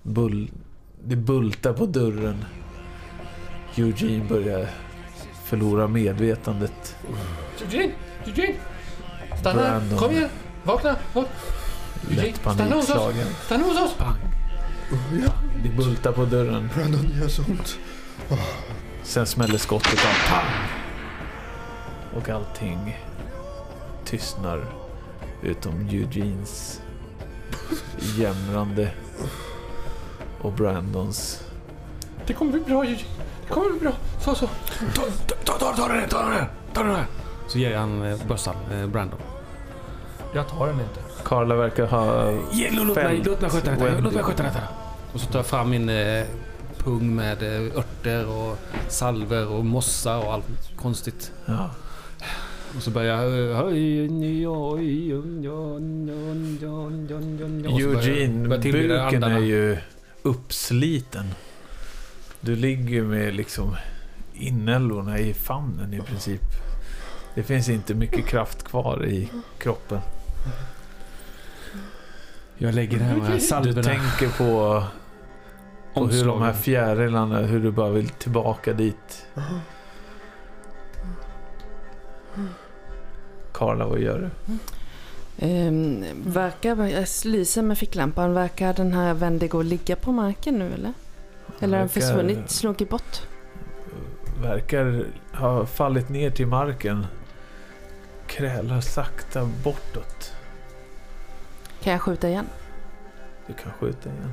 Bull... 0.02 0.50
Det 1.04 1.16
bultar 1.16 1.72
på 1.72 1.86
dörren. 1.86 2.44
Eugene 3.76 4.24
börjar 4.24 4.66
förlora 5.44 5.88
medvetandet. 5.88 6.96
Eugene! 7.60 7.92
Eugene! 8.26 8.54
Stanna! 9.40 9.62
Brandon. 9.62 9.98
Kom 9.98 10.10
igen! 10.10 10.30
Vakna! 10.64 10.96
Vakna. 11.12 11.30
Lätt 12.08 12.42
panikslagen. 12.42 13.26
Stanna 13.44 13.64
hos 13.64 13.80
oss! 13.80 13.94
Pang! 13.94 14.18
Ja, 15.24 15.32
Det 15.62 15.68
bultar 15.68 16.12
på 16.12 16.24
dörren. 16.24 16.70
Brandon 16.74 17.10
gör 17.20 17.28
så 17.28 17.42
ont. 17.42 17.78
Sen 19.02 19.26
smäller 19.26 19.58
skottet 19.58 19.98
av. 20.04 20.28
Pang! 20.30 20.68
Och 22.14 22.28
allting 22.28 23.07
tystnar. 24.10 24.64
Utom 25.42 25.88
Eugenes 25.90 26.80
jämrande 28.16 28.90
och 30.40 30.52
Brandons. 30.52 31.42
Det 32.26 32.32
kommer 32.32 32.52
bli 32.52 32.60
bra 32.60 32.84
Eugene. 32.84 33.08
Det 33.46 33.52
kommer 33.52 33.70
bli 33.70 33.80
bra. 33.80 33.92
Så, 34.20 34.34
så. 34.34 34.46
Ta, 34.94 35.02
ta, 35.44 35.52
ta, 35.52 35.72
ta 35.76 35.88
det, 35.88 36.08
ta 36.08 36.28
det, 36.28 36.46
ta 36.72 36.82
det. 36.82 37.04
Så 37.48 37.58
ger 37.58 37.70
jag 37.70 37.80
han 37.80 38.02
eh, 38.02 38.18
bössan, 38.28 38.56
eh, 38.72 38.86
Brandon. 38.86 39.20
Jag 40.34 40.48
tar 40.48 40.66
den 40.66 40.80
inte. 40.80 41.00
Karla 41.24 41.54
verkar 41.54 41.86
ha... 41.86 42.32
Ge, 42.52 42.70
låt, 42.70 42.96
mig, 42.96 43.22
låt 43.24 43.40
mig 43.40 43.50
sköta 43.50 43.70
detta. 43.70 44.00
Låt 44.00 44.14
mig 44.14 44.22
sköta 44.22 44.42
detta. 44.42 44.60
Och 45.12 45.20
så 45.20 45.26
tar 45.26 45.38
jag 45.38 45.46
fram 45.46 45.70
min 45.70 45.88
eh, 45.88 46.24
pung 46.78 47.14
med 47.14 47.42
eh, 47.42 47.78
örter 47.78 48.28
och 48.28 48.58
salver 48.88 49.48
och 49.48 49.64
mossa 49.64 50.18
och 50.18 50.32
allt 50.32 50.44
konstigt. 50.76 51.32
Ja. 51.46 51.70
Och 52.76 52.82
så 52.82 52.90
börjar 52.90 53.22
jag... 53.24 53.72
Eugene, 57.80 58.48
buken 58.48 59.22
är 59.22 59.38
ju 59.40 59.76
uppsliten. 60.22 61.24
Du 62.40 62.56
ligger 62.56 63.02
med 63.02 63.34
liksom 63.34 63.76
inälvorna 64.34 65.18
i 65.18 65.34
famnen 65.34 65.94
i 65.94 66.00
princip. 66.00 66.40
Det 67.34 67.42
finns 67.42 67.68
inte 67.68 67.94
mycket 67.94 68.26
kraft 68.26 68.62
kvar 68.64 69.06
i 69.06 69.28
kroppen. 69.58 70.00
Jag 72.58 72.74
lägger 72.74 72.98
här 72.98 73.16
med 73.16 73.32
Du 73.32 73.40
salverna. 73.40 73.82
tänker 73.82 74.38
på, 74.38 74.82
på 75.94 76.06
hur 76.06 76.24
de 76.26 76.42
här 76.42 76.52
fjärilarna, 76.52 77.38
hur 77.38 77.60
du 77.60 77.70
bara 77.70 77.90
vill 77.90 78.08
tillbaka 78.08 78.72
dit. 78.72 79.26
Karla, 83.58 83.86
vad 83.86 84.00
gör 84.00 84.18
du? 84.46 84.54
Ehm, 85.46 86.04
verkar, 86.26 86.86
jag 86.86 87.06
lyser 87.24 87.62
med 87.62 87.78
ficklampan. 87.78 88.34
Verkar 88.34 88.74
den 88.74 88.92
här 88.92 89.14
Wendigo 89.14 89.62
ligga 89.62 89.96
på 89.96 90.12
marken 90.12 90.54
nu 90.58 90.72
eller? 90.74 90.92
Eller 91.60 91.76
har 91.76 91.78
den 91.78 91.88
försvunnit, 91.88 92.50
slunkit 92.50 92.88
bort? 92.88 93.22
Verkar 94.42 95.04
ha 95.34 95.66
fallit 95.66 96.08
ner 96.08 96.30
till 96.30 96.46
marken. 96.46 97.06
Krälar 98.26 98.80
sakta 98.80 99.44
bortåt. 99.64 100.32
Kan 101.82 101.92
jag 101.92 102.02
skjuta 102.02 102.28
igen? 102.28 102.46
Du 103.46 103.52
kan 103.52 103.72
skjuta 103.72 104.08
igen. 104.08 104.32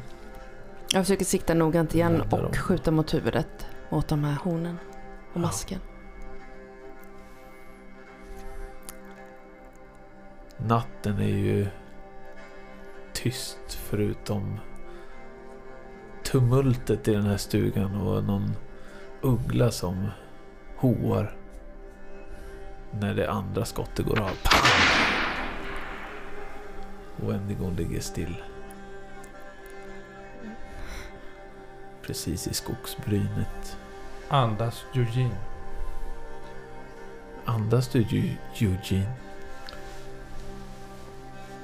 Jag 0.91 1.03
försöker 1.05 1.25
sikta 1.25 1.53
noggrant 1.53 1.95
igen 1.95 2.23
dem. 2.29 2.39
och 2.45 2.57
skjuta 2.57 2.91
mot 2.91 3.13
huvudet. 3.13 3.65
Mot 3.89 4.07
de 4.07 4.23
här 4.23 4.37
hornen 4.43 4.77
och 5.33 5.41
Ja. 5.41 5.77
Natten 10.57 11.19
är 11.19 11.27
ju 11.37 11.67
tyst 13.13 13.59
förutom 13.73 14.59
tumultet 16.23 17.07
i 17.07 17.13
den 17.13 17.23
här 17.25 17.37
stugan 17.37 17.95
och 18.01 18.23
någon 18.23 18.51
uggla 19.21 19.71
som 19.71 20.07
hoar. 20.77 21.35
När 22.91 23.13
det 23.13 23.31
andra 23.31 23.65
skottet 23.65 24.05
går 24.05 24.19
av. 24.19 24.31
Och 27.21 27.31
Wendigon 27.31 27.75
ligger 27.75 27.99
still. 27.99 28.35
Precis 32.01 32.47
i 32.47 32.53
skogsbrynet. 32.53 33.77
Andas 34.29 34.85
Eugene. 34.93 35.35
Andas 37.45 37.87
du 37.87 38.01
Eu- 38.03 38.37
Eugene? 38.59 39.11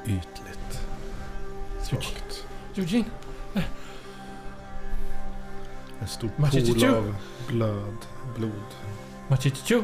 Ytligt. 0.06 0.88
Svagt. 1.82 2.48
Eugene! 2.76 3.06
En 6.00 6.08
stor 6.08 6.30
pool 6.30 6.96
av 6.96 7.16
blöd, 7.48 7.98
blod. 8.38 8.52
Machichichu. 9.28 9.84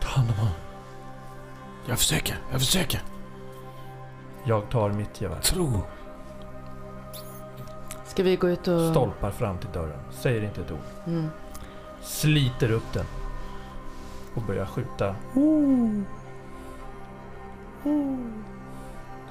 Ta 0.00 0.08
hand 0.08 0.30
om 0.30 0.36
honom. 0.36 0.54
Jag 1.88 1.98
försöker, 1.98 2.38
jag 2.50 2.60
försöker. 2.60 3.02
Jag 4.44 4.70
tar 4.70 4.92
mitt 4.92 5.20
gevär. 5.20 5.40
Tro. 5.40 5.80
Ska 8.06 8.22
vi 8.22 8.36
gå 8.36 8.48
ut 8.48 8.68
och... 8.68 8.90
Stolpar 8.90 9.30
fram 9.30 9.58
till 9.58 9.70
dörren. 9.72 10.00
Säger 10.10 10.44
inte 10.44 10.60
ett 10.60 10.70
ord. 10.70 10.78
Mm. 11.06 11.28
Sliter 12.02 12.70
upp 12.70 12.92
den. 12.92 13.06
Och 14.34 14.42
börjar 14.42 14.66
skjuta. 14.66 15.16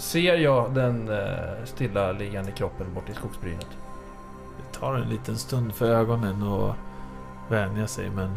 Ser 0.02 0.36
jag 0.38 0.74
den 0.74 1.10
eh, 1.10 1.66
stilla 1.66 2.12
liggande 2.12 2.52
kroppen 2.52 2.94
bort 2.94 3.10
i 3.10 3.14
skogsbrynet? 3.14 3.68
Det 4.58 4.80
tar 4.80 4.94
en 4.96 5.10
liten 5.10 5.38
stund 5.38 5.76
för 5.76 5.92
ögonen 5.92 6.44
att 6.44 6.76
vänja 7.50 7.88
sig 7.88 8.10
men 8.10 8.36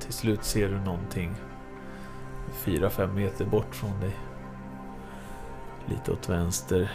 till 0.00 0.12
slut 0.12 0.44
ser 0.44 0.68
du 0.68 0.80
någonting 0.80 1.34
fyra 2.52 2.90
fem 2.90 3.14
meter 3.14 3.44
bort 3.44 3.74
från 3.74 4.00
dig. 4.00 4.16
Lite 5.86 6.12
åt 6.12 6.28
vänster 6.28 6.92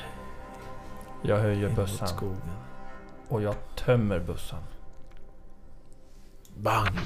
Jag 1.22 1.38
höjer 1.38 1.76
bössan 1.76 2.08
skogen. 2.08 2.52
och 3.28 3.42
jag 3.42 3.56
tömmer 3.76 4.20
bössan. 4.20 4.64
Bang! 6.58 7.00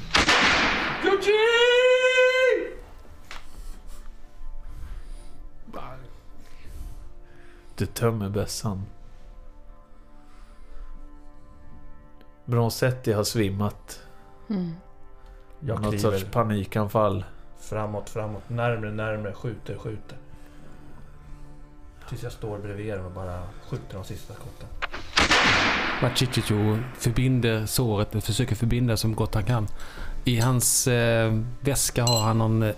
Du 7.77 7.85
tömmer 7.85 8.29
bössan. 8.29 8.85
Bronzetti 12.45 13.13
har 13.13 13.23
svimmat. 13.23 13.99
Mm. 14.49 14.75
Jag 15.59 15.81
Något 15.81 15.93
kliver 15.93 16.17
sorts 16.17 16.31
panikanfall. 16.31 17.25
framåt, 17.59 18.09
framåt, 18.09 18.49
närmre, 18.49 18.91
närmre, 18.91 19.33
skjuter, 19.33 19.77
skjuter. 19.77 20.17
Tills 22.09 22.23
jag 22.23 22.31
står 22.31 22.57
bredvid 22.59 22.93
dem 22.93 23.05
och 23.05 23.11
bara 23.11 23.43
skjuter 23.69 23.93
de 23.95 24.03
sista 24.03 24.33
skotten. 24.33 24.67
Machichicho 26.01 26.77
förbinder 26.97 27.65
såret, 27.65 28.23
försöker 28.23 28.55
förbinda 28.55 28.97
som 28.97 29.15
gott 29.15 29.35
han 29.35 29.43
kan. 29.43 29.67
I 30.25 30.39
hans 30.39 30.87
eh, 30.87 31.39
väska 31.59 32.03
har 32.03 32.21
han 32.21 32.37
någon 32.37 32.63
eh, 32.63 32.75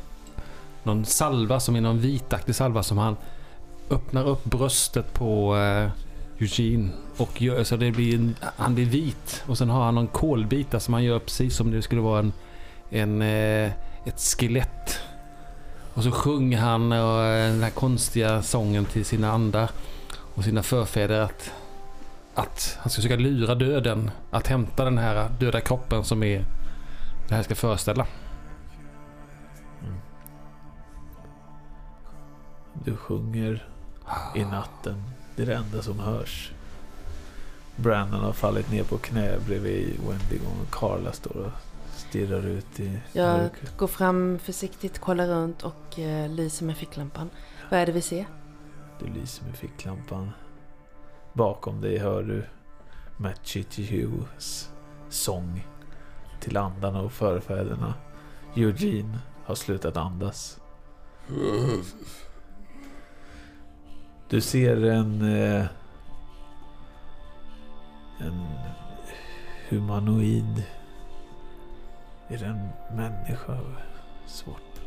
någon 0.84 1.06
salva 1.06 1.60
som 1.60 1.76
är 1.76 1.82
någon 1.82 2.00
vitaktig 2.00 2.56
salva 2.56 2.84
som 2.84 2.98
han 2.98 3.16
öppnar 3.90 4.28
upp 4.28 4.44
bröstet 4.44 5.14
på 5.14 5.58
eh, 5.58 5.90
Eugene 6.40 6.90
och 7.18 7.42
gör 7.42 7.64
så 7.64 7.76
det 7.76 7.92
blir 7.92 8.16
en, 8.16 8.36
han 8.42 8.76
blir 8.76 8.86
vit 8.86 9.44
och 9.48 9.58
sen 9.58 9.70
har 9.70 9.86
han 9.86 9.96
någon 9.96 10.08
kolbita 10.08 10.80
som 10.80 10.94
han 10.94 11.04
gör 11.04 11.20
precis 11.20 11.56
som 11.56 11.72
det 11.72 11.82
skulle 11.82 12.02
vara 12.02 12.20
en, 12.20 12.34
en 12.90 13.22
eh, 13.22 13.72
ett 14.06 14.20
skelett. 14.20 15.00
Och 15.94 16.04
så 16.04 16.12
sjunger 16.12 16.58
han 16.58 16.92
eh, 16.92 16.98
den 17.52 17.64
här 17.64 17.70
konstiga 17.70 18.42
sången 18.42 18.86
till 18.86 19.06
sina 19.06 19.32
andar 19.32 19.70
och 20.36 20.44
sina 20.44 20.64
förfäder 20.64 21.20
att, 21.20 21.52
att 22.34 22.78
han 22.82 22.90
ska 22.90 23.02
försöka 23.02 23.16
lura 23.16 23.56
döden 23.56 24.12
att 24.32 24.48
hämta 24.48 24.86
den 24.86 24.98
här 24.98 25.30
döda 25.40 25.62
kroppen 25.62 26.04
som 26.04 26.24
är 26.24 26.46
det 27.28 27.36
här 27.36 27.44
ska 27.44 27.56
föreställa. 27.56 28.08
Mm. 29.84 29.98
Du 32.74 32.96
sjunger 32.96 33.68
i 34.36 34.44
natten. 34.46 35.04
Det 35.36 35.42
är 35.42 35.46
det 35.46 35.56
enda 35.56 35.82
som 35.82 36.00
hörs. 36.00 36.52
Brandon 37.76 38.20
har 38.24 38.34
fallit 38.34 38.72
ner 38.72 38.84
på 38.84 38.98
knä 38.98 39.40
bredvid 39.48 40.00
Wendy 40.08 40.40
och 40.46 40.72
Carla 40.74 41.12
står 41.12 41.36
och 41.38 41.52
stirrar 41.92 42.46
ut 42.46 42.80
i 42.80 43.00
Jag 43.14 43.38
mörkret. 43.38 43.78
går 43.78 43.88
fram 43.88 44.40
försiktigt, 44.40 45.00
kollar 45.00 45.28
runt 45.28 45.64
och 45.64 46.00
eh, 46.00 46.30
lyser 46.30 46.66
med 46.66 46.78
ficklampan. 46.78 47.30
Vad 47.72 47.80
är 47.80 47.86
det 47.86 47.92
vi 47.92 48.02
ser? 48.02 48.26
Du 49.00 49.06
lyser 49.06 49.46
med 49.46 49.56
ficklampan. 49.56 50.32
Bakom 51.34 51.82
dig 51.82 51.98
hör 51.98 52.24
du 52.24 52.46
Matt 53.18 53.56
Hughes 53.78 54.70
sång 55.10 55.68
till 56.40 56.58
andarna 56.58 57.02
och 57.02 57.12
förfäderna. 57.12 57.94
Eugene 58.56 59.20
har 59.46 59.56
slutat 59.56 59.98
andas. 59.98 60.60
Du 64.30 64.42
ser 64.42 64.86
en... 64.86 65.22
Eh, 65.22 65.66
en 68.20 68.46
humanoid. 69.70 70.64
Är 72.28 72.38
det 72.38 72.46
en 72.46 72.70
människa? 72.98 73.60
Svårt. 74.26 74.82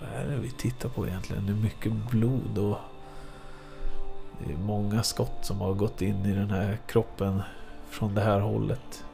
Vad 0.00 0.10
är 0.10 0.26
det 0.26 0.36
vi 0.36 0.50
tittar 0.50 0.88
på 0.88 1.06
egentligen? 1.06 1.46
Det 1.46 1.52
är 1.52 1.56
mycket 1.56 1.92
blod 2.10 2.58
och... 2.58 2.78
Det 4.46 4.52
är 4.52 4.58
många 4.58 5.02
skott 5.02 5.38
som 5.42 5.60
har 5.60 5.74
gått 5.74 6.02
in 6.02 6.26
i 6.26 6.34
den 6.34 6.50
här 6.50 6.78
kroppen 6.86 7.42
från 7.88 8.14
det 8.14 8.20
här 8.20 8.40
hållet. 8.40 9.04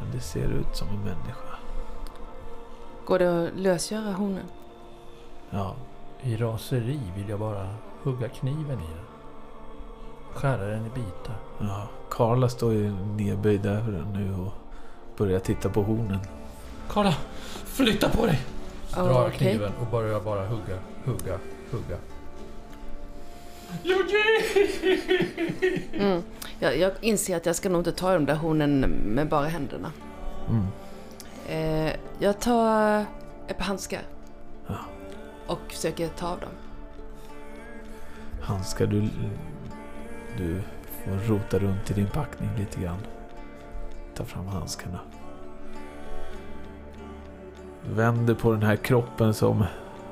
Men 0.00 0.12
det 0.12 0.20
ser 0.20 0.48
ut 0.48 0.76
som 0.76 0.88
en 0.88 1.04
människa. 1.04 1.58
Går 3.06 3.18
det 3.18 3.44
att 3.44 3.58
lösgöra 3.58 4.12
honen? 4.12 4.46
Ja, 5.50 5.76
I 6.24 6.36
raseri 6.36 7.00
vill 7.16 7.28
jag 7.28 7.40
bara 7.40 7.68
hugga 8.02 8.28
kniven 8.28 8.80
i 8.80 8.86
den. 8.94 9.04
Skära 10.34 10.66
den 10.66 10.86
i 10.86 10.90
bitar. 10.90 11.36
ja. 11.60 11.88
Carla 12.10 12.48
står 12.48 12.72
ju 12.72 12.90
nedböjd 13.16 13.66
över 13.66 13.92
den 13.92 14.12
nu 14.12 14.34
och 14.34 14.52
börjar 15.16 15.38
titta 15.38 15.68
på 15.68 15.82
hornen. 15.82 16.18
Karla! 16.90 17.14
Flytta 17.64 18.08
på 18.08 18.26
dig! 18.26 18.40
Ja, 18.96 19.02
Drar 19.02 19.12
jag 19.12 19.26
okej. 19.26 19.38
kniven 19.38 19.72
och 19.80 19.86
börjar 19.90 20.20
bara 20.20 20.46
hugga, 20.46 20.78
hugga, 21.04 21.38
hugga. 21.70 21.96
Mm. 25.92 26.22
Jag, 26.58 26.78
jag 26.78 26.92
inser 27.00 27.36
att 27.36 27.46
jag 27.46 27.56
ska 27.56 27.68
nog 27.68 27.80
inte 27.80 27.92
ta 27.92 28.12
de 28.14 28.26
där 28.26 28.34
hornen 28.34 28.80
med 28.90 29.28
bara 29.28 29.46
händerna. 29.46 29.92
Mm. 30.48 30.66
Eh, 31.48 31.92
jag 32.18 32.40
tar 32.40 33.00
ett 33.48 33.58
par 33.58 33.64
handskar. 33.64 34.02
Och 35.46 35.60
försöker 35.68 36.08
ta 36.08 36.28
av 36.28 36.40
dem. 36.40 36.50
Handskar 38.40 38.86
du... 38.86 39.08
Du 40.38 40.62
får 41.04 41.32
rota 41.34 41.58
runt 41.58 41.90
i 41.90 41.94
din 41.94 42.08
packning 42.08 42.50
lite 42.58 42.80
grann. 42.80 42.98
Ta 44.14 44.24
fram 44.24 44.46
handskarna. 44.46 45.00
Vänder 47.90 48.34
på 48.34 48.52
den 48.52 48.62
här 48.62 48.76
kroppen 48.76 49.34
som 49.34 49.64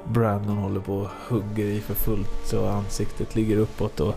Brandon 0.08 0.56
håller 0.56 0.80
på 0.80 0.94
och 0.94 1.08
hugger 1.28 1.64
i 1.64 1.80
för 1.80 1.94
fullt 1.94 2.46
så 2.46 2.68
ansiktet 2.68 3.34
ligger 3.34 3.56
uppåt 3.56 4.00
och 4.00 4.14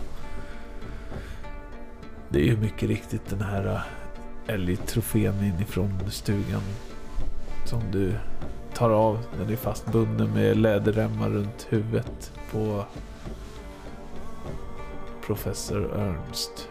det 2.29 2.39
är 2.39 2.45
ju 2.45 2.57
mycket 2.57 2.89
riktigt 2.89 3.29
den 3.29 3.41
här 3.41 3.83
älgtrofén 4.47 5.43
inifrån 5.43 6.11
stugan 6.11 6.61
som 7.65 7.81
du 7.91 8.13
tar 8.75 8.89
av. 8.89 9.19
Den 9.37 9.49
är 9.49 9.55
fastbunden 9.55 10.33
med 10.33 10.57
läderremmar 10.57 11.29
runt 11.29 11.67
huvudet 11.69 12.31
på 12.51 12.83
professor 15.25 15.99
Ernst. 15.99 16.69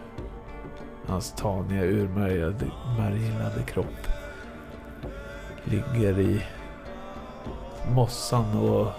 Hans 1.06 1.32
taniga 1.32 1.84
urmärglade 1.84 3.62
kropp 3.66 4.06
ligger 5.64 6.20
i 6.20 6.42
mossan 7.94 8.58
och 8.58 8.92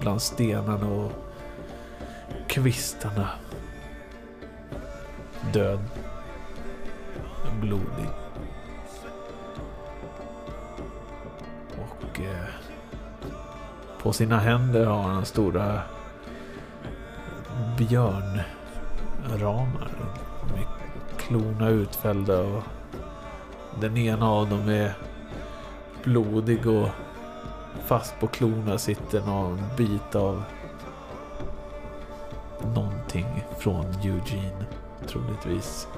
bland 0.00 0.22
stenarna 0.22 0.88
och 0.88 1.12
kvistarna. 2.46 3.28
Död. 5.52 5.80
Blodig. 7.60 8.21
På 14.02 14.12
sina 14.12 14.38
händer 14.38 14.86
har 14.86 15.02
han 15.02 15.24
stora 15.24 15.80
björnramar 17.78 18.44
med 20.54 20.66
klorna 21.16 21.68
utfällda 21.68 22.42
och 22.42 22.62
den 23.80 23.96
ena 23.96 24.30
av 24.30 24.48
dem 24.48 24.68
är 24.68 24.94
blodig 26.04 26.66
och 26.66 26.88
fast 27.84 28.20
på 28.20 28.26
klorna 28.26 28.78
sitter 28.78 29.20
någon 29.20 29.62
bit 29.76 30.14
av 30.14 30.42
någonting 32.74 33.44
från 33.58 33.84
Eugene 33.84 34.66
troligtvis. 35.08 35.88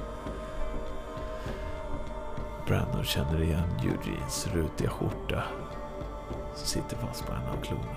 Brandon 2.66 3.04
känner 3.04 3.42
igen 3.42 3.70
Eugenes 3.82 4.48
rutiga 4.54 4.90
skjorta 4.90 5.42
som 6.54 6.66
sitter 6.66 6.96
fast 6.96 7.26
på 7.26 7.32
en 7.32 7.48
av 7.58 7.62
klorna. 7.62 7.96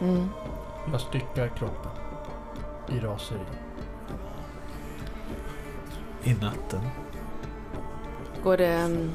Mm. 0.00 0.28
Jag 0.92 1.00
styckar 1.00 1.48
kroppen. 1.48 1.90
I 2.88 3.00
raseri. 3.00 3.38
I 6.24 6.34
natten 6.34 6.80
Går 8.42 8.56
det... 8.56 8.66
ehm, 8.66 9.14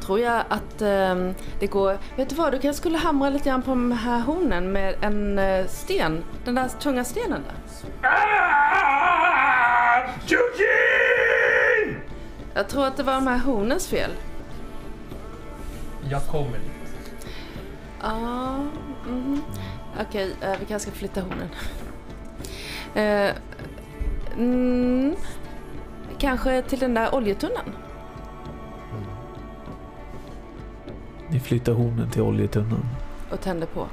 tror 0.00 0.20
jag 0.20 0.44
att 0.48 0.82
ehm, 0.82 1.34
det 1.60 1.66
går... 1.66 1.98
Vet 2.16 2.28
du 2.28 2.34
vad, 2.34 2.52
du 2.52 2.58
kanske 2.58 2.80
skulle 2.80 2.98
hamra 2.98 3.30
lite 3.30 3.48
grann 3.48 3.62
på 3.62 3.70
de 3.70 3.92
här 3.92 4.20
hornen 4.20 4.72
med 4.72 4.94
en 5.00 5.38
eh, 5.38 5.66
sten. 5.66 6.24
Den 6.44 6.54
där 6.54 6.68
tunga 6.68 7.04
stenen 7.04 7.42
där. 7.42 7.54
Eugene! 10.28 12.00
Jag 12.54 12.68
tror 12.68 12.86
att 12.86 12.96
det 12.96 13.02
var 13.02 13.14
de 13.14 13.26
här 13.26 13.38
hornens 13.38 13.86
fel. 13.88 14.10
Jag 16.14 16.26
kommer 16.26 16.58
dit. 16.58 17.26
Ja, 18.00 18.56
mhm. 19.06 19.42
Okej, 20.00 20.36
eh, 20.40 20.52
vi 20.60 20.66
kanske 20.66 20.90
ska 20.90 20.98
flytta 20.98 21.20
hornen. 21.20 21.48
Eh, 22.94 23.34
mm, 24.36 25.14
kanske 26.18 26.62
till 26.62 26.78
den 26.78 26.94
där 26.94 27.14
oljetunnan? 27.14 27.74
Ni 31.28 31.40
flyttar 31.40 31.72
hornen 31.72 32.10
till 32.10 32.22
oljetunnan. 32.22 32.86
Och 33.32 33.40
tänder 33.40 33.66
på. 33.66 33.86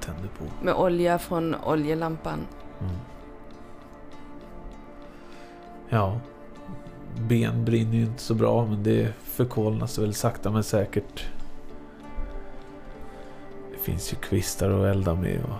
Tänder 0.00 0.28
på. 0.28 0.64
Med 0.64 0.74
olja 0.74 1.18
från 1.18 1.54
oljelampan. 1.54 2.38
Mm. 2.80 2.94
Ja. 5.88 6.20
Ben 7.28 7.64
brinner 7.64 7.94
ju 7.94 8.02
inte 8.02 8.22
så 8.22 8.34
bra 8.34 8.66
men 8.66 8.82
det 8.82 9.12
förkolnas 9.22 9.98
väl 9.98 10.14
sakta 10.14 10.50
men 10.50 10.64
säkert. 10.64 11.28
Finns 13.82 14.12
ju 14.12 14.16
kvistar 14.16 14.70
att 14.70 14.96
elda 14.96 15.14
med 15.14 15.44
och 15.44 15.58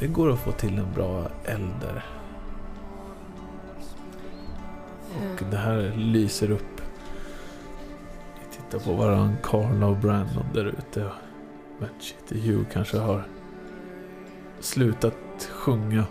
det 0.00 0.06
går 0.06 0.32
att 0.32 0.38
få 0.38 0.52
till 0.52 0.78
en 0.78 0.92
bra 0.94 1.28
eld 1.44 1.74
där. 1.80 2.04
Och 5.32 5.50
det 5.50 5.56
här 5.56 5.92
lyser 5.96 6.50
upp. 6.50 6.80
Vi 8.40 8.56
tittar 8.56 8.78
på 8.78 8.92
varann, 8.92 9.36
Carla 9.42 9.86
och 9.86 9.96
Brandon 9.96 10.44
där 10.54 10.64
ute. 10.64 11.04
och 11.04 11.12
Match 11.80 12.14
Hugh 12.28 12.64
kanske 12.72 12.98
har 12.98 13.22
slutat 14.60 15.48
sjunga. 15.50 16.04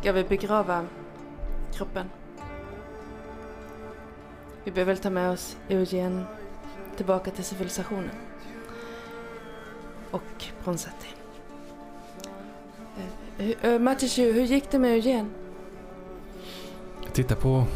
Ska 0.00 0.12
vi 0.12 0.24
begrava 0.24 0.84
kroppen? 1.72 2.10
Vi 4.64 4.70
behöver 4.70 4.92
väl 4.92 5.02
ta 5.02 5.10
med 5.10 5.30
oss 5.30 5.56
Eugen 5.68 6.24
tillbaka 6.96 7.30
till 7.30 7.44
civilisationen. 7.44 8.25
Och 10.10 10.44
Bronzetti. 10.64 11.06
Uh, 13.40 13.64
uh, 13.64 13.78
Mattisju, 13.78 14.32
hur 14.32 14.44
gick 14.44 14.70
det 14.70 14.78
med 14.78 14.90
Eugen? 14.90 15.30
Jag 17.04 17.12
tittar 17.12 17.36
på 17.36 17.66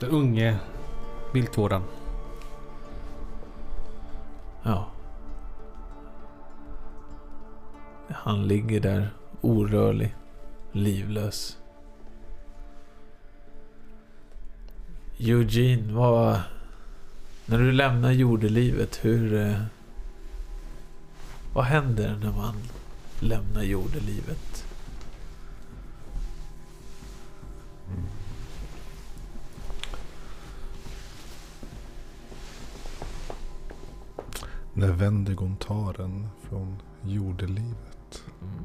den 0.00 0.10
unge 0.10 0.58
viltvårdaren. 1.32 1.82
Ja. 4.62 4.90
Han 8.08 8.48
ligger 8.48 8.80
där 8.80 9.14
orörlig, 9.40 10.14
livlös. 10.72 11.58
Eugene, 15.18 15.92
vad... 15.92 16.40
När 17.46 17.58
du 17.58 17.72
lämnar 17.72 18.12
jordelivet, 18.12 19.04
hur... 19.04 19.56
Vad 21.54 21.64
händer 21.64 22.16
när 22.22 22.32
man 22.32 22.54
lämnar 23.20 23.62
jordelivet? 23.62 24.66
När 34.72 34.92
Vendigon 34.92 35.56
tar 35.56 36.00
en 36.00 36.28
från 36.40 36.82
jordelivet 37.02 38.24
Mm. 38.42 38.64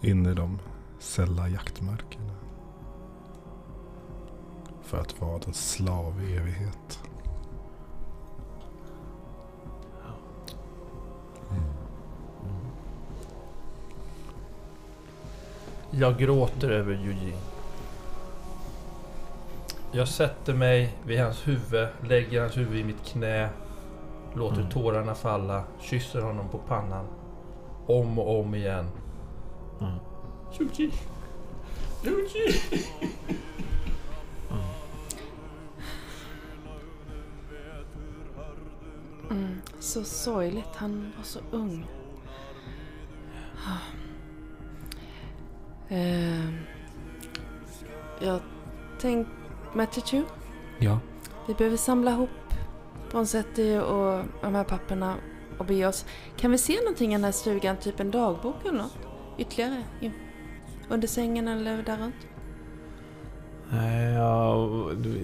in 0.00 0.26
i 0.26 0.34
de 0.34 0.58
sälla 0.98 1.48
jaktmarkerna. 1.48 2.32
För 4.82 5.00
att 5.00 5.20
vara 5.20 5.42
en 5.46 5.54
slav 5.54 6.22
i 6.22 6.36
evighet. 6.36 7.00
Jag 15.98 16.18
gråter 16.18 16.70
över 16.70 16.92
Eugene. 16.92 17.36
Jag 19.92 20.08
sätter 20.08 20.54
mig 20.54 20.94
vid 21.06 21.20
hans 21.20 21.48
huvud, 21.48 21.88
lägger 22.08 22.40
hans 22.40 22.56
huvud 22.56 22.80
i 22.80 22.84
mitt 22.84 23.04
knä, 23.04 23.48
låter 24.34 24.58
Mm. 24.60 24.70
tårarna 24.70 25.14
falla, 25.14 25.64
kysser 25.80 26.20
honom 26.20 26.48
på 26.48 26.58
pannan. 26.58 27.06
Om 27.86 28.18
och 28.18 28.40
om 28.40 28.54
igen. 28.54 28.88
Mm. 29.80 29.92
Eugene! 30.60 30.92
Eugene! 32.04 32.82
Mm, 39.30 39.60
så 39.80 40.04
sorgligt. 40.04 40.76
Han 40.76 41.12
var 41.16 41.24
så 41.24 41.38
ung. 41.50 41.86
Eh, 45.96 46.48
jag 48.20 48.40
tänkte... 49.00 49.32
Mattichu, 49.74 50.22
Ja. 50.78 50.98
vi 51.48 51.54
behöver 51.54 51.76
samla 51.76 52.10
ihop 52.10 52.30
Bronzetti 53.10 53.78
och 53.78 54.22
de 54.42 54.54
här 54.54 54.64
papperna 54.64 55.14
och 55.58 55.64
be 55.66 55.86
oss. 55.86 56.04
Kan 56.36 56.50
vi 56.50 56.58
se 56.58 56.76
någonting 56.80 57.10
i 57.10 57.14
den 57.14 57.24
här 57.24 57.32
stugan? 57.32 57.76
Typ 57.76 58.00
en 58.00 58.10
dagbok 58.10 58.54
eller 58.64 58.78
något? 58.78 58.98
Ytterligare? 59.38 59.82
i- 60.00 60.10
Under 60.88 61.08
sängen 61.08 61.48
eller 61.48 61.82
där 61.82 61.96
runt? 61.98 62.14
Nej, 63.70 64.12
ja, 64.14 64.68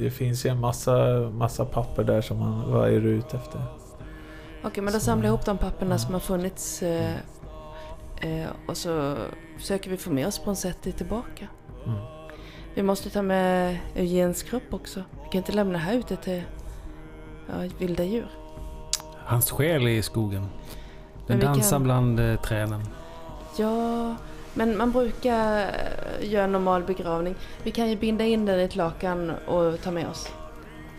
det 0.00 0.10
finns 0.10 0.46
ju 0.46 0.50
en 0.50 0.60
massa, 0.60 0.96
massa 1.34 1.64
papper 1.64 2.04
där 2.04 2.20
som 2.20 2.38
man... 2.38 2.70
Vad 2.72 2.88
är 2.88 3.00
du 3.00 3.08
ute 3.10 3.36
efter? 3.36 3.62
Okej, 4.64 4.82
men 4.82 4.92
då 4.92 5.00
samlar 5.00 5.24
jag 5.26 5.30
ihop 5.34 5.44
de 5.46 5.58
papperna 5.58 5.94
ja. 5.94 5.98
som 5.98 6.12
har 6.14 6.20
funnits 6.20 6.82
eh, 6.82 7.14
och 8.66 8.76
så 8.76 9.16
försöker 9.58 9.90
vi 9.90 9.96
få 9.96 10.10
med 10.10 10.26
oss 10.26 10.44
Bronzetti 10.44 10.92
tillbaka. 10.92 11.46
Mm. 11.86 11.98
Vi 12.74 12.82
måste 12.82 13.10
ta 13.10 13.22
med 13.22 13.78
Eugens 13.94 14.42
kropp 14.42 14.62
också. 14.74 15.02
Vi 15.24 15.28
kan 15.30 15.38
inte 15.38 15.52
lämna 15.52 15.78
här 15.78 15.94
ute 15.94 16.16
till 16.16 16.42
ja, 17.48 17.54
vilda 17.78 18.04
djur. 18.04 18.28
Hans 19.24 19.50
själ 19.50 19.82
är 19.86 19.88
i 19.90 20.02
skogen. 20.02 20.46
Den 21.26 21.40
dansar 21.40 21.70
kan- 21.76 21.82
bland 21.82 22.20
eh, 22.20 22.40
träden. 22.40 22.84
Ja, 23.58 24.16
men 24.54 24.76
man 24.76 24.92
brukar 24.92 25.60
eh, 25.60 26.30
göra 26.30 26.44
en 26.44 26.52
normal 26.52 26.82
begravning. 26.82 27.34
Vi 27.62 27.70
kan 27.70 27.90
ju 27.90 27.96
binda 27.96 28.24
in 28.24 28.46
den 28.46 28.60
i 28.60 28.62
ett 28.62 28.76
lakan 28.76 29.30
och 29.30 29.80
ta 29.82 29.90
med 29.90 30.08
oss. 30.08 30.28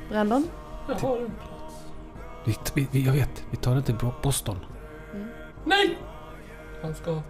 Brandon? 0.09 0.47
Jag 0.87 0.95
har 0.95 1.17
en... 1.17 1.31
Vi, 2.45 2.55
vi, 2.75 2.87
vi- 2.91 3.05
jag 3.05 3.13
vet, 3.13 3.43
vi 3.51 3.57
tar 3.57 3.73
den 3.73 3.83
till 3.83 3.95
Boston. 4.23 4.59
Nej! 5.65 5.97
Han 6.83 6.95
ska 6.95 7.21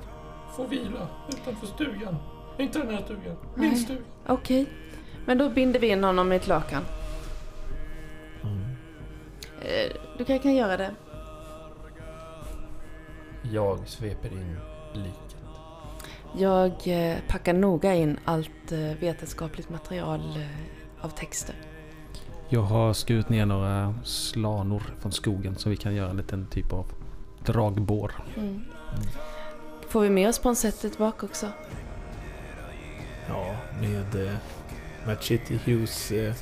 få 0.55 0.67
vila 0.67 1.07
utanför 1.29 1.67
stugan. 1.67 2.15
Inte 2.57 2.79
den 2.79 2.89
här 2.89 3.01
stugan. 3.03 3.35
Min 3.55 3.69
Nej. 3.69 3.77
stuga. 3.77 4.01
Okej. 4.27 4.65
Men 5.25 5.37
då 5.37 5.49
binder 5.49 5.79
vi 5.79 5.87
in 5.87 6.03
honom 6.03 6.31
i 6.31 6.35
ett 6.35 6.47
lakan. 6.47 6.83
Mm. 8.43 8.61
Eh, 9.61 9.91
Du 10.17 10.25
kan, 10.25 10.39
kan 10.39 10.55
göra 10.55 10.77
det. 10.77 10.91
Jag 13.51 13.87
sveper 13.87 14.29
in 14.31 14.57
liket. 14.93 15.35
Jag 16.37 16.71
eh, 16.87 17.17
packar 17.27 17.53
noga 17.53 17.93
in 17.93 18.19
allt 18.25 18.71
eh, 18.71 18.79
vetenskapligt 18.79 19.69
material 19.69 20.21
av 21.01 21.09
texter. 21.09 21.55
Jag 22.49 22.61
har 22.61 22.93
skurit 22.93 23.29
ner 23.29 23.45
några 23.45 23.95
slanor 24.03 24.83
från 24.99 25.11
skogen 25.11 25.55
så 25.55 25.69
vi 25.69 25.77
kan 25.77 25.95
göra 25.95 26.09
en 26.09 26.17
liten 26.17 26.47
typ 26.47 26.73
av 26.73 26.85
dragbår. 27.45 28.11
Mm. 28.37 28.61
Får 29.93 30.01
vi 30.01 30.09
med 30.09 30.29
oss 30.29 30.59
sätt 30.59 30.79
tillbaka 30.79 31.25
också? 31.25 31.51
Ja, 33.27 33.55
med 33.81 34.27
eh, 34.27 34.33
Machete 35.07 35.59
Hughes 35.65 36.11
eh, 36.11 36.33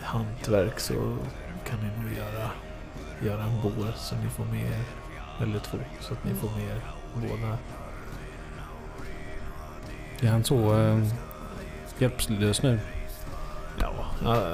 hantverk 0.00 0.80
så 0.80 1.16
kan 1.64 1.78
ni 1.78 2.02
nog 2.02 2.12
göra, 2.16 2.50
göra 3.22 3.44
en 3.44 3.62
bår 3.62 3.92
så 3.96 4.14
ni 4.16 4.30
får 4.30 4.44
med 4.44 4.62
er, 4.62 4.84
eller 5.42 5.58
två, 5.58 5.78
så 6.00 6.12
att 6.12 6.24
ni 6.24 6.34
får 6.34 6.50
med 6.50 6.76
er 6.76 6.82
båda. 7.14 7.58
Är 10.20 10.32
han 10.32 10.44
så 10.44 10.80
eh, 10.80 11.04
hjälplös 11.98 12.62
nu? 12.62 12.80
Ja, 13.78 14.06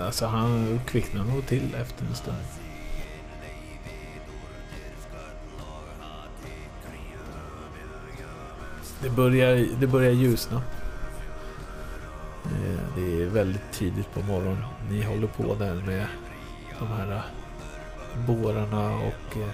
alltså 0.06 0.26
han 0.26 0.80
kvicknar 0.86 1.24
nog 1.24 1.46
till 1.46 1.74
efter 1.74 2.06
en 2.06 2.14
stund. 2.14 2.65
Det 9.02 9.10
börjar, 9.10 9.66
det 9.80 9.86
börjar 9.86 10.10
ljusna. 10.12 10.62
Eh, 12.44 12.78
Det 12.96 13.22
är 13.22 13.26
väldigt 13.26 13.72
tidigt 13.72 14.14
på 14.14 14.20
morgonen. 14.20 14.64
Ni 14.90 15.02
håller 15.02 15.26
på 15.26 15.54
där 15.54 15.74
med 15.74 16.06
de 16.78 16.86
här 16.88 17.12
eh, 17.16 17.22
bårarna 18.26 18.90
och 18.94 19.36
eh, 19.36 19.48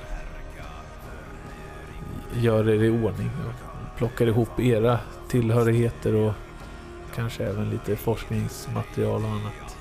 gör 2.42 2.68
er 2.68 2.82
i 2.82 2.90
ordning. 2.90 3.30
Och 3.46 3.98
plockar 3.98 4.26
ihop 4.26 4.60
era 4.60 4.98
tillhörigheter 5.28 6.14
och 6.14 6.32
kanske 7.14 7.44
även 7.44 7.70
lite 7.70 7.96
forskningsmaterial 7.96 9.24
och 9.24 9.30
annat. 9.30 9.76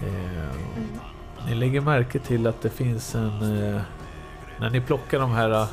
Eh, 0.00 0.56
Ni 1.46 1.54
lägger 1.54 1.80
märke 1.80 2.18
till 2.18 2.46
att 2.46 2.62
det 2.62 2.70
finns 2.70 3.14
en... 3.14 3.38
När 4.60 4.70
ni 4.70 4.80
plockar 4.80 5.18
de 5.20 5.30
här 5.30 5.66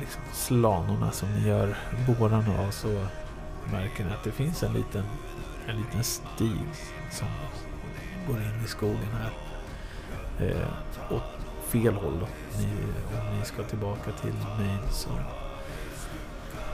liksom 0.00 0.22
slanorna 0.32 1.10
som 1.10 1.28
ni 1.34 1.48
gör 1.48 1.76
bårarna 2.06 2.60
av 2.66 2.70
så 2.70 3.06
märker 3.72 4.04
ni 4.04 4.10
att 4.10 4.24
det 4.24 4.32
finns 4.32 4.62
en 4.62 4.72
liten, 4.72 5.04
en 5.66 5.76
liten 5.76 6.04
stig 6.04 6.74
som 7.10 7.28
går 8.26 8.36
in 8.36 8.64
i 8.64 8.68
skogen 8.68 9.08
här. 9.12 9.32
Eh, 10.46 10.68
åt 11.16 11.22
fel 11.68 11.94
håll 11.94 12.18
då. 12.20 12.26
Ni, 12.58 12.66
om 13.20 13.38
ni 13.38 13.44
ska 13.44 13.62
tillbaka 13.62 14.12
till 14.12 14.34
Maine 14.58 14.92
så... 14.92 15.08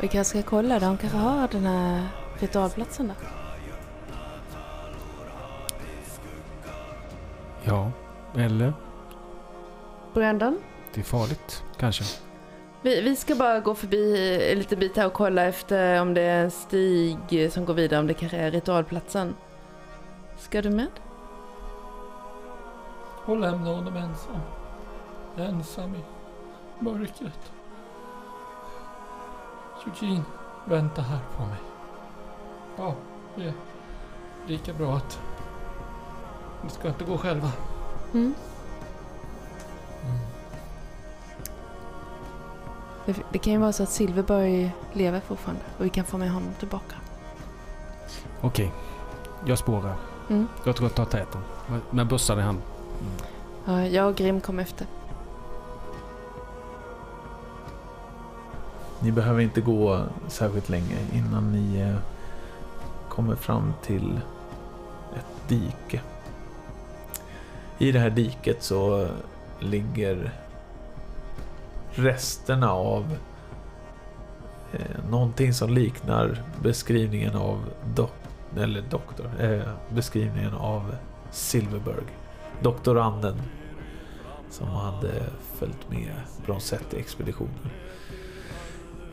Vi 0.00 0.08
kanske 0.08 0.38
ska 0.38 0.50
kolla, 0.50 0.78
de 0.78 0.96
kanske 0.98 1.18
har 1.18 1.48
den 1.48 1.66
här 1.66 2.08
ritualplatsen 2.38 3.06
där. 3.06 3.16
Ja, 7.62 7.92
eller? 8.36 8.72
Brandon? 10.14 10.60
Det 10.94 11.00
är 11.00 11.04
farligt, 11.04 11.62
kanske. 11.76 12.04
Vi, 12.84 13.00
vi 13.00 13.16
ska 13.16 13.34
bara 13.34 13.60
gå 13.60 13.74
förbi 13.74 14.14
en 14.52 14.58
liten 14.58 14.78
bit 14.78 14.96
här 14.96 15.06
och 15.06 15.12
kolla 15.12 15.42
efter 15.44 16.00
om 16.00 16.14
det 16.14 16.20
är 16.20 16.44
en 16.44 16.50
stig 16.50 17.52
som 17.52 17.64
går 17.64 17.74
vidare, 17.74 18.00
om 18.00 18.06
det 18.06 18.14
kanske 18.14 18.36
är 18.36 18.50
ritualplatsen. 18.50 19.34
Ska 20.38 20.62
du 20.62 20.70
med? 20.70 20.90
Och 23.24 23.36
lämna 23.38 23.70
honom 23.70 23.96
ensam. 23.96 24.40
Ensam 25.36 25.94
i 25.94 25.98
mörkret. 26.84 27.52
Eugene, 29.86 30.24
vänta 30.64 31.02
här 31.02 31.20
på 31.36 31.42
mig. 31.42 31.58
Ja, 32.76 32.94
det 33.36 33.44
är 33.44 33.52
lika 34.46 34.72
bra 34.72 34.96
att 34.96 35.20
Ni 36.62 36.70
ska 36.70 36.88
inte 36.88 37.04
gå 37.04 37.18
själva. 37.18 37.52
Mm. 38.14 38.34
Det, 43.06 43.16
det 43.32 43.38
kan 43.38 43.52
ju 43.52 43.58
vara 43.58 43.72
så 43.72 43.82
att 43.82 43.90
Silverberg 43.90 44.74
lever 44.92 45.20
fortfarande 45.20 45.62
och 45.78 45.84
vi 45.84 45.90
kan 45.90 46.04
få 46.04 46.18
med 46.18 46.30
honom 46.30 46.48
tillbaka. 46.58 46.96
Okej. 48.40 48.72
Jag 49.46 49.58
spårar. 49.58 49.96
Mm. 50.30 50.48
Jag 50.64 50.76
tror 50.76 50.88
jag 50.88 50.94
tar 50.96 51.04
täten. 51.04 51.40
Med 51.90 52.06
bössan 52.06 52.38
i 52.38 52.42
hand. 52.42 52.62
Ja, 53.64 53.86
jag 53.86 54.08
och 54.08 54.16
Grim 54.16 54.40
kom 54.40 54.58
efter. 54.58 54.86
Ni 59.00 59.12
behöver 59.12 59.40
inte 59.40 59.60
gå 59.60 60.02
särskilt 60.28 60.68
länge 60.68 60.96
innan 61.12 61.52
ni 61.52 61.80
eh, 61.80 61.96
kommer 63.08 63.36
fram 63.36 63.72
till 63.82 64.20
ett 65.16 65.48
dike. 65.48 66.00
I 67.78 67.92
det 67.92 67.98
här 67.98 68.10
diket 68.10 68.62
så 68.62 69.08
ligger 69.60 70.32
resterna 71.94 72.72
av 72.72 73.16
eh, 74.72 75.10
någonting 75.10 75.52
som 75.52 75.70
liknar 75.70 76.42
beskrivningen 76.62 77.36
av 77.36 77.64
do, 77.94 78.08
eller 78.56 78.82
doktor, 78.90 79.30
eh, 79.40 79.68
beskrivningen 79.94 80.54
av 80.54 80.94
Silverberg. 81.30 82.04
Doktoranden 82.62 83.36
som 84.50 84.68
hade 84.68 85.12
följt 85.58 85.90
med 85.90 86.12
Bronzetti-expeditionen. 86.46 87.70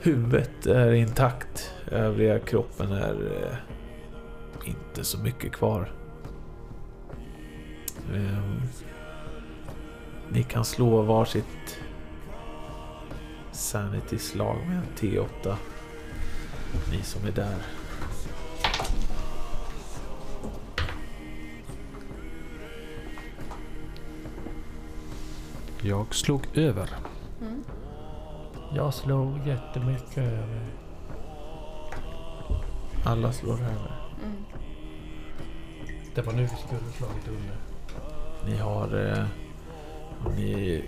Huvudet 0.01 0.65
är 0.65 0.91
intakt, 0.91 1.73
övriga 1.91 2.39
kroppen 2.39 2.91
är 2.91 3.15
eh, 3.43 4.69
inte 4.69 5.03
så 5.03 5.19
mycket 5.19 5.51
kvar. 5.51 5.91
Eh, 8.13 8.43
ni 10.29 10.43
kan 10.43 10.65
slå 10.65 11.01
varsitt 11.01 11.45
sanity-slag 13.51 14.57
med 14.67 14.77
en 14.77 14.85
T8. 14.97 15.55
Ni 16.91 17.03
som 17.03 17.25
är 17.27 17.31
där. 17.31 17.57
Jag 25.81 26.15
slog 26.15 26.47
över. 26.53 26.89
Jag 28.75 28.93
slog 28.93 29.47
jättemycket 29.47 30.17
över. 30.17 30.65
Alla 33.05 33.31
slår 33.31 33.53
över. 33.53 34.01
Det 36.15 36.21
var 36.21 36.33
nu 36.33 36.41
vi 36.41 36.47
skulle 36.47 36.91
slagit 36.97 37.27
under. 37.27 37.57
Ni 38.45 38.57
har... 38.57 39.09
Eh, 39.09 39.25
ni, 40.37 40.83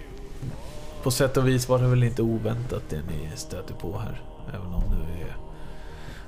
på 1.04 1.12
sätt 1.12 1.38
och 1.38 1.47
vis 1.47 1.70
var 1.70 1.80
det 1.80 1.88
väl 1.88 2.04
inte 2.04 2.22
oväntat 2.22 2.84
det 2.89 3.01
ni 3.01 3.30
stöter 3.36 3.74
på 3.74 3.97
här. 3.97 4.22
Även 4.49 4.74
om 4.74 4.84
det 4.89 5.22
är 5.24 5.36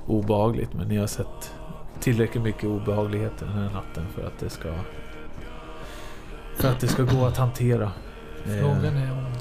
obehagligt. 0.06 0.72
Men 0.72 0.88
ni 0.88 0.96
har 0.96 1.06
sett 1.06 1.54
tillräckligt 2.00 2.42
mycket 2.42 2.64
obehagligheter 2.64 3.46
den 3.46 3.54
här 3.54 3.70
natten 3.70 4.06
för 4.14 4.26
att 4.26 4.38
det 4.38 4.50
ska... 4.50 4.72
För 6.56 6.68
att 6.68 6.80
det 6.80 6.88
ska 6.88 7.02
gå 7.02 7.24
att 7.24 7.36
hantera. 7.36 7.92
Eh, 8.46 8.60
Frågan 8.60 8.96
är 8.96 9.12
om 9.12 9.32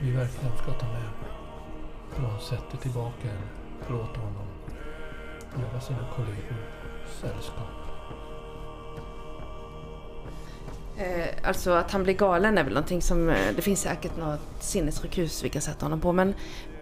vi 0.00 0.10
verkligen 0.10 0.56
ska 0.56 0.72
ta 0.72 0.86
med 0.86 1.02
Bronzetti 2.16 2.76
tillbaka 2.76 3.28
eller 3.28 3.98
låta 3.98 4.20
honom 4.20 4.46
göra 5.60 5.80
sina 5.80 5.98
kollegor 6.16 6.56
sällskap. 7.20 7.81
Eh, 10.96 11.48
alltså 11.48 11.70
att 11.70 11.90
han 11.90 12.02
blir 12.02 12.14
galen 12.14 12.58
är 12.58 12.64
väl 12.64 12.72
någonting 12.74 13.02
som... 13.02 13.28
Eh, 13.28 13.36
det 13.56 13.62
finns 13.62 13.80
säkert 13.80 14.16
något 14.16 14.40
sinnessjukhus 14.60 15.44
vi 15.44 15.48
kan 15.48 15.62
sätta 15.62 15.84
honom 15.84 16.00
på 16.00 16.12
men... 16.12 16.34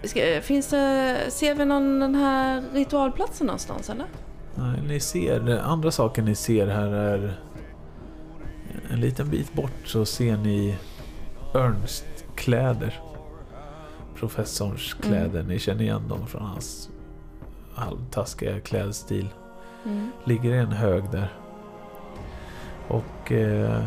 Ska, 0.05 0.41
finns 0.43 0.69
det... 0.69 1.17
Ser 1.29 1.55
vi 1.55 1.65
någon 1.65 2.01
den 2.01 2.15
här 2.15 2.63
ritualplatsen 2.73 3.47
någonstans 3.47 3.91
eller? 3.91 4.07
Nej, 4.55 4.81
ni 4.89 5.01
ser, 5.01 5.59
andra 5.59 5.91
saker 5.91 6.23
ni 6.23 6.35
ser 6.35 6.67
här 6.67 6.87
är 6.87 7.41
en 8.91 9.01
liten 9.01 9.29
bit 9.31 9.53
bort 9.53 9.87
så 9.87 10.05
ser 10.05 10.37
ni 10.37 10.77
Ernst 11.55 12.05
kläder. 12.35 13.01
Professorns 14.17 14.97
Mm. 15.03 15.09
kläder. 15.13 15.43
Ni 15.43 15.59
känner 15.59 15.83
igen 15.83 16.09
dem 16.09 16.27
från 16.27 16.43
hans 16.43 16.91
halvtaskiga 17.75 18.61
klädstil. 18.61 19.29
Mm. 19.85 20.11
Ligger 20.25 20.51
i 20.55 20.59
en 20.59 20.73
hög 20.73 21.11
där. 21.11 21.33
Och 22.89 23.33
eh, 23.33 23.85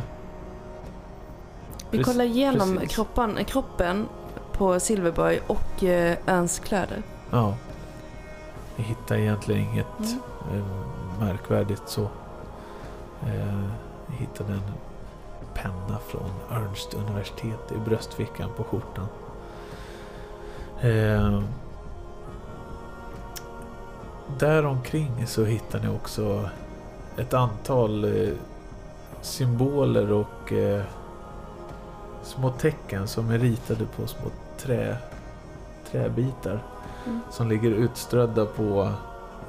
Vi 1.98 2.04
kollar 2.04 2.26
igenom 2.26 2.74
precis. 2.78 2.96
kroppen, 2.96 3.46
kroppen 3.46 4.08
på 4.54 4.80
Silverberg 4.80 5.40
och 5.48 5.84
eh, 5.84 6.18
kläder. 6.64 7.04
ja. 7.32 7.56
Ni 8.76 8.84
hittar 8.84 9.16
egentligen 9.16 9.62
inget 9.62 9.86
Mm. 10.00 10.60
eh, 10.60 10.66
märkvärdigt 11.20 11.82
så. 11.86 12.02
Eh, 12.02 13.58
ni 14.08 14.16
hittade 14.16 14.54
en 14.54 14.62
penna 15.54 15.98
från 16.08 16.30
Ernst 16.52 16.94
universitet 16.94 17.72
i 17.76 17.90
bröstfickan 17.90 18.50
på 18.58 18.64
skjortan. 18.64 19.08
Eh, 20.82 21.42
där 24.40 24.66
omkring 24.66 25.28
så 25.28 25.46
hittar 25.46 25.80
ni 25.80 25.88
också 25.88 26.50
ett 27.18 27.34
antal 27.34 28.04
eh, 28.04 28.34
symboler 29.22 30.12
och 30.12 30.54
eh, 30.54 30.84
små 32.24 32.50
tecken 32.50 33.08
som 33.08 33.30
är 33.32 33.38
ritade 33.40 33.86
på 33.86 34.08
små 34.08 34.30
trä, 34.58 34.98
träbitar 35.92 36.60
Mm. 37.06 37.20
som 37.32 37.50
ligger 37.50 37.72
utströdda 37.72 38.46
på 38.46 38.92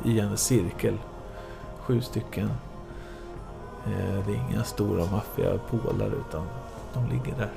i 0.04 0.20
en 0.20 0.36
cirkel. 0.36 0.98
Sju 1.80 2.00
stycken. 2.00 2.50
Eh, 3.86 4.26
Det 4.26 4.32
är 4.32 4.50
inga 4.50 4.64
stora 4.64 5.06
maffiga 5.10 5.58
pålar 5.70 6.06
utan 6.06 6.46
de 6.94 7.08
ligger 7.08 7.34
där. 7.38 7.50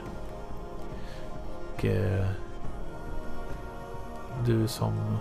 Och 1.75 1.85
eh, 1.85 2.25
du 4.45 4.67
som 4.67 5.17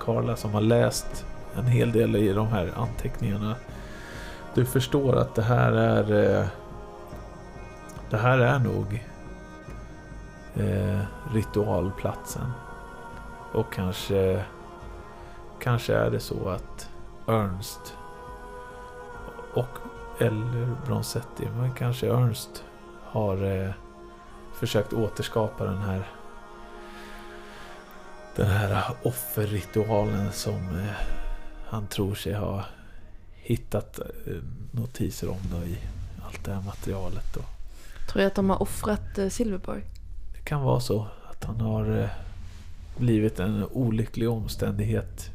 Karla 0.00 0.36
som 0.36 0.54
har 0.54 0.60
läst 0.60 1.24
en 1.56 1.66
hel 1.66 1.92
del 1.92 2.16
i 2.16 2.32
de 2.32 2.46
här 2.48 2.72
anteckningarna. 2.76 3.54
Du 4.54 4.64
förstår 4.64 5.16
att 5.16 5.34
det 5.34 5.42
här 5.42 5.72
är 5.72 6.34
eh, 6.40 6.46
det 8.10 8.16
här 8.16 8.38
är 8.38 8.58
nog 8.58 9.04
eh, 10.56 11.00
ritualplatsen. 11.32 12.52
Och 13.52 13.72
kanske 13.72 14.44
kanske 15.60 15.94
är 15.94 16.10
det 16.10 16.20
så 16.20 16.48
att 16.48 16.90
Ernst 17.26 17.96
och 19.54 19.78
eller 20.18 20.76
Bronzetti, 20.86 21.48
men 21.58 21.72
kanske 21.74 22.10
Ernst 22.10 22.64
har 23.04 23.44
eh, 23.44 23.70
försökt 24.54 24.92
återskapa 24.92 25.64
den 25.64 25.78
här 25.78 26.08
den 28.36 28.46
här 28.46 28.84
offerritualen 29.02 30.32
som 30.32 30.54
eh, 30.54 31.06
han 31.66 31.86
tror 31.86 32.14
sig 32.14 32.34
ha 32.34 32.64
hittat 33.34 33.98
eh, 33.98 34.34
notiser 34.70 35.28
om 35.28 35.40
då 35.50 35.66
i 35.66 35.78
allt 36.26 36.44
det 36.44 36.52
här 36.52 36.62
materialet. 36.62 37.34
Då. 37.34 37.40
Tror 38.08 38.22
jag 38.22 38.26
att 38.26 38.34
de 38.34 38.50
har 38.50 38.62
offrat 38.62 39.18
eh, 39.18 39.28
Silverborg? 39.28 39.84
Det 40.46 40.50
kan 40.50 40.62
vara 40.62 40.80
så 40.80 41.06
att 41.30 41.44
han 41.44 41.60
har 41.60 41.98
eh, 41.98 42.08
blivit 42.98 43.40
en 43.40 43.64
olycklig 43.64 44.30
omständighet 44.30 45.30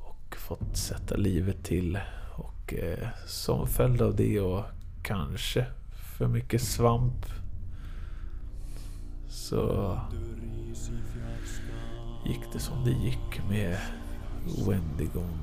och 0.00 0.36
fått 0.36 0.76
sätta 0.76 1.16
livet 1.16 1.64
till. 1.64 1.98
Och 2.36 2.74
eh, 2.74 3.08
som 3.26 3.66
följd 3.66 4.02
av 4.02 4.16
det 4.16 4.40
och 4.40 4.64
kanske 5.02 5.66
för 6.18 6.26
mycket 6.26 6.62
svamp 6.62 7.26
så 9.28 9.98
gick 12.26 12.52
det 12.52 12.58
som 12.58 12.84
det 12.84 12.90
gick 12.90 13.48
med 13.48 13.78
Wendigon. 14.68 15.38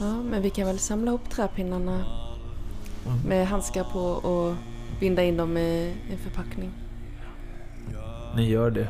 Ja, 0.00 0.22
men 0.22 0.42
vi 0.42 0.50
kan 0.50 0.66
väl 0.66 0.78
samla 0.78 1.10
ihop 1.10 1.30
träpinnarna 1.30 2.04
med 3.26 3.46
handskar 3.46 3.84
på 3.84 4.00
och 4.00 4.54
binda 5.00 5.22
in 5.24 5.36
dem 5.36 5.56
i 5.56 5.94
en 6.10 6.18
förpackning. 6.18 6.70
Ni 8.36 8.48
gör 8.48 8.70
det. 8.70 8.88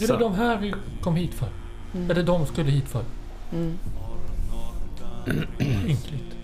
Är 0.00 0.06
det 0.06 0.16
de 0.16 0.34
här 0.34 0.58
vi 0.58 0.74
kom 1.00 1.16
hit 1.16 1.34
för? 1.34 1.48
Mm. 1.94 2.10
Är 2.10 2.14
det 2.14 2.22
de 2.22 2.46
skulle 2.46 2.70
hit 2.70 2.88
för? 2.88 3.04
Mm. 3.52 3.78
Ynkligt. 5.88 6.36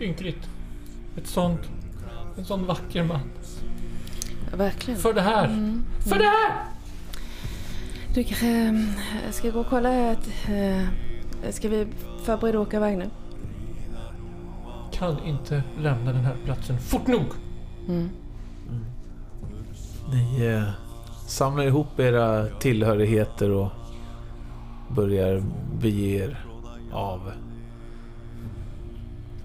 Ynkligt. 0.00 0.48
Ett 1.16 1.26
sånt... 1.26 1.60
En 2.38 2.44
sån 2.44 2.66
vacker 2.66 3.04
man. 3.04 3.20
Ja, 4.50 4.56
verkligen. 4.56 5.00
För 5.00 5.12
det 5.12 5.20
här! 5.20 5.44
Mm. 5.44 5.84
För 6.08 6.18
det 6.18 6.24
här! 6.24 6.64
Du 8.14 8.20
eh, 8.20 9.30
ska 9.30 9.50
gå 9.50 9.60
och 9.60 9.66
kolla 9.66 9.90
Eh, 10.48 10.82
Ska 11.50 11.68
vi 11.68 11.86
förbereda 12.24 12.60
att 12.60 12.66
åka 12.66 12.76
iväg 12.76 12.98
nu? 12.98 13.10
Kan 14.98 15.18
inte 15.24 15.62
lämna 15.78 16.12
den 16.12 16.24
här 16.24 16.36
platsen 16.44 16.78
fort 16.78 17.06
nog. 17.06 17.24
Mm. 17.88 18.08
Ni 20.12 20.46
eh, 20.46 20.62
samlar 21.26 21.64
ihop 21.64 22.00
era 22.00 22.46
tillhörigheter 22.46 23.50
och 23.50 23.68
börjar 24.94 25.42
bege 25.80 26.24
er 26.24 26.44
av. 26.92 27.32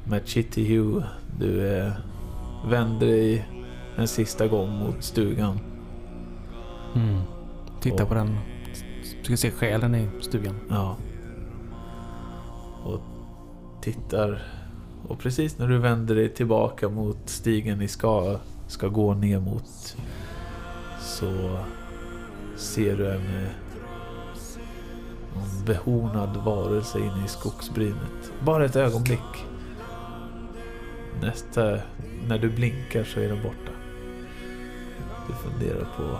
Med 0.04 0.28
Chitty 0.28 0.78
Hugh, 0.78 1.04
du 1.40 1.78
eh, 1.78 1.92
vänder 2.70 3.08
dig 3.08 3.48
en 3.98 4.08
sista 4.08 4.48
gång 4.48 4.70
mot 4.70 5.04
stugan. 5.04 5.60
Mm. 6.96 7.22
Titta 7.82 8.04
Och- 8.04 8.10
på 8.10 8.16
den. 8.16 8.38
Ska 9.24 9.38
se 9.38 9.52
själen 9.52 9.96
i 9.96 10.10
stugan. 10.22 10.56
Ja. 10.70 10.96
Och 12.84 13.00
tittar. 13.82 14.42
Och 15.08 15.20
precis 15.20 15.58
när 15.58 15.68
du 15.68 15.78
vänder 15.78 16.16
dig 16.16 16.30
tillbaka 16.30 16.90
mot 16.90 17.18
stigen 17.26 17.78
ni 17.78 17.88
ska, 17.88 18.38
ska 18.68 18.88
gå 18.88 19.14
ner 19.14 19.40
mot. 19.40 19.98
Så 21.00 21.58
ser 22.56 22.98
du 22.98 23.12
en 23.12 23.44
eh, 23.44 23.52
en 25.36 25.66
behornad 25.66 26.38
varelse 26.38 27.00
inne 27.00 27.26
i 27.26 27.28
skogsbrynet. 27.28 28.34
Bara 28.46 28.66
ett 28.66 28.76
ögonblick. 28.76 29.46
Nästa, 31.22 31.80
när 32.28 32.40
du 32.40 32.50
blinkar 32.50 33.04
så 33.04 33.20
är 33.20 33.28
den 33.28 33.44
borta. 33.44 33.72
Du 35.28 35.34
funderar 35.34 35.88
på 35.98 36.20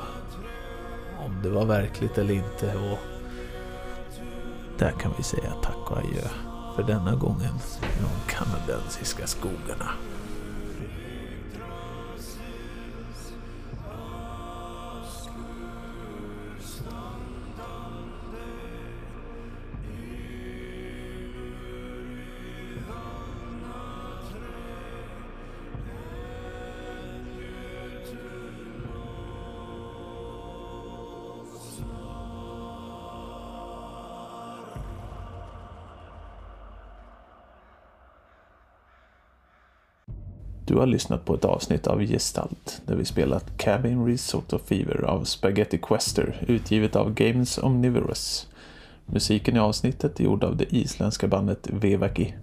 om 1.26 1.42
det 1.44 1.50
var 1.50 1.66
verkligt 1.66 2.18
eller 2.18 2.34
inte 2.34 2.76
och 2.76 3.00
där 4.78 4.92
kan 4.92 5.12
vi 5.18 5.24
säga 5.24 5.52
tack 5.62 5.92
och 5.92 5.98
adjö 5.98 6.51
för 6.76 6.84
denna 6.84 7.16
gången 7.16 7.56
i 7.82 8.02
de 8.02 8.34
kanadensiska 8.34 9.28
skogarna. 9.28 9.90
Har 40.82 40.88
lyssnat 40.88 41.26
på 41.26 41.36
ett 41.36 41.46
avsnitt 41.46 41.88
av 41.88 42.06
Gestalt 42.06 42.82
där 42.86 42.96
vi 42.96 43.06
spelat 43.06 43.58
Cabin 43.58 44.06
Risotto 44.06 44.60
Fever 44.60 45.04
av 45.04 45.24
Spaghetti 45.24 45.78
Quester 45.78 46.46
utgivet 46.48 46.96
av 46.96 47.14
Games 47.14 47.58
Omnivorous. 47.58 48.48
Musiken 49.06 49.56
i 49.56 49.60
avsnittet 49.60 50.20
är 50.20 50.24
gjord 50.24 50.44
av 50.44 50.58
det 50.58 50.76
isländska 50.76 51.28
bandet 51.28 51.68
Vevaki. 51.72 52.34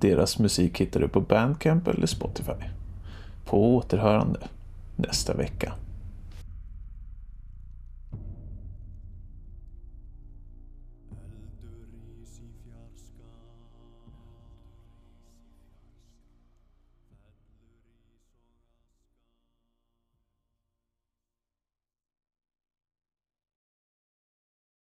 Deras 0.00 0.38
musik 0.38 0.80
hittar 0.80 1.00
du 1.00 1.08
på 1.08 1.20
Bandcamp 1.20 1.88
eller 1.88 2.06
Spotify. 2.06 2.64
På 3.44 3.76
återhörande 3.76 4.40
nästa 4.96 5.34
vecka. 5.34 5.72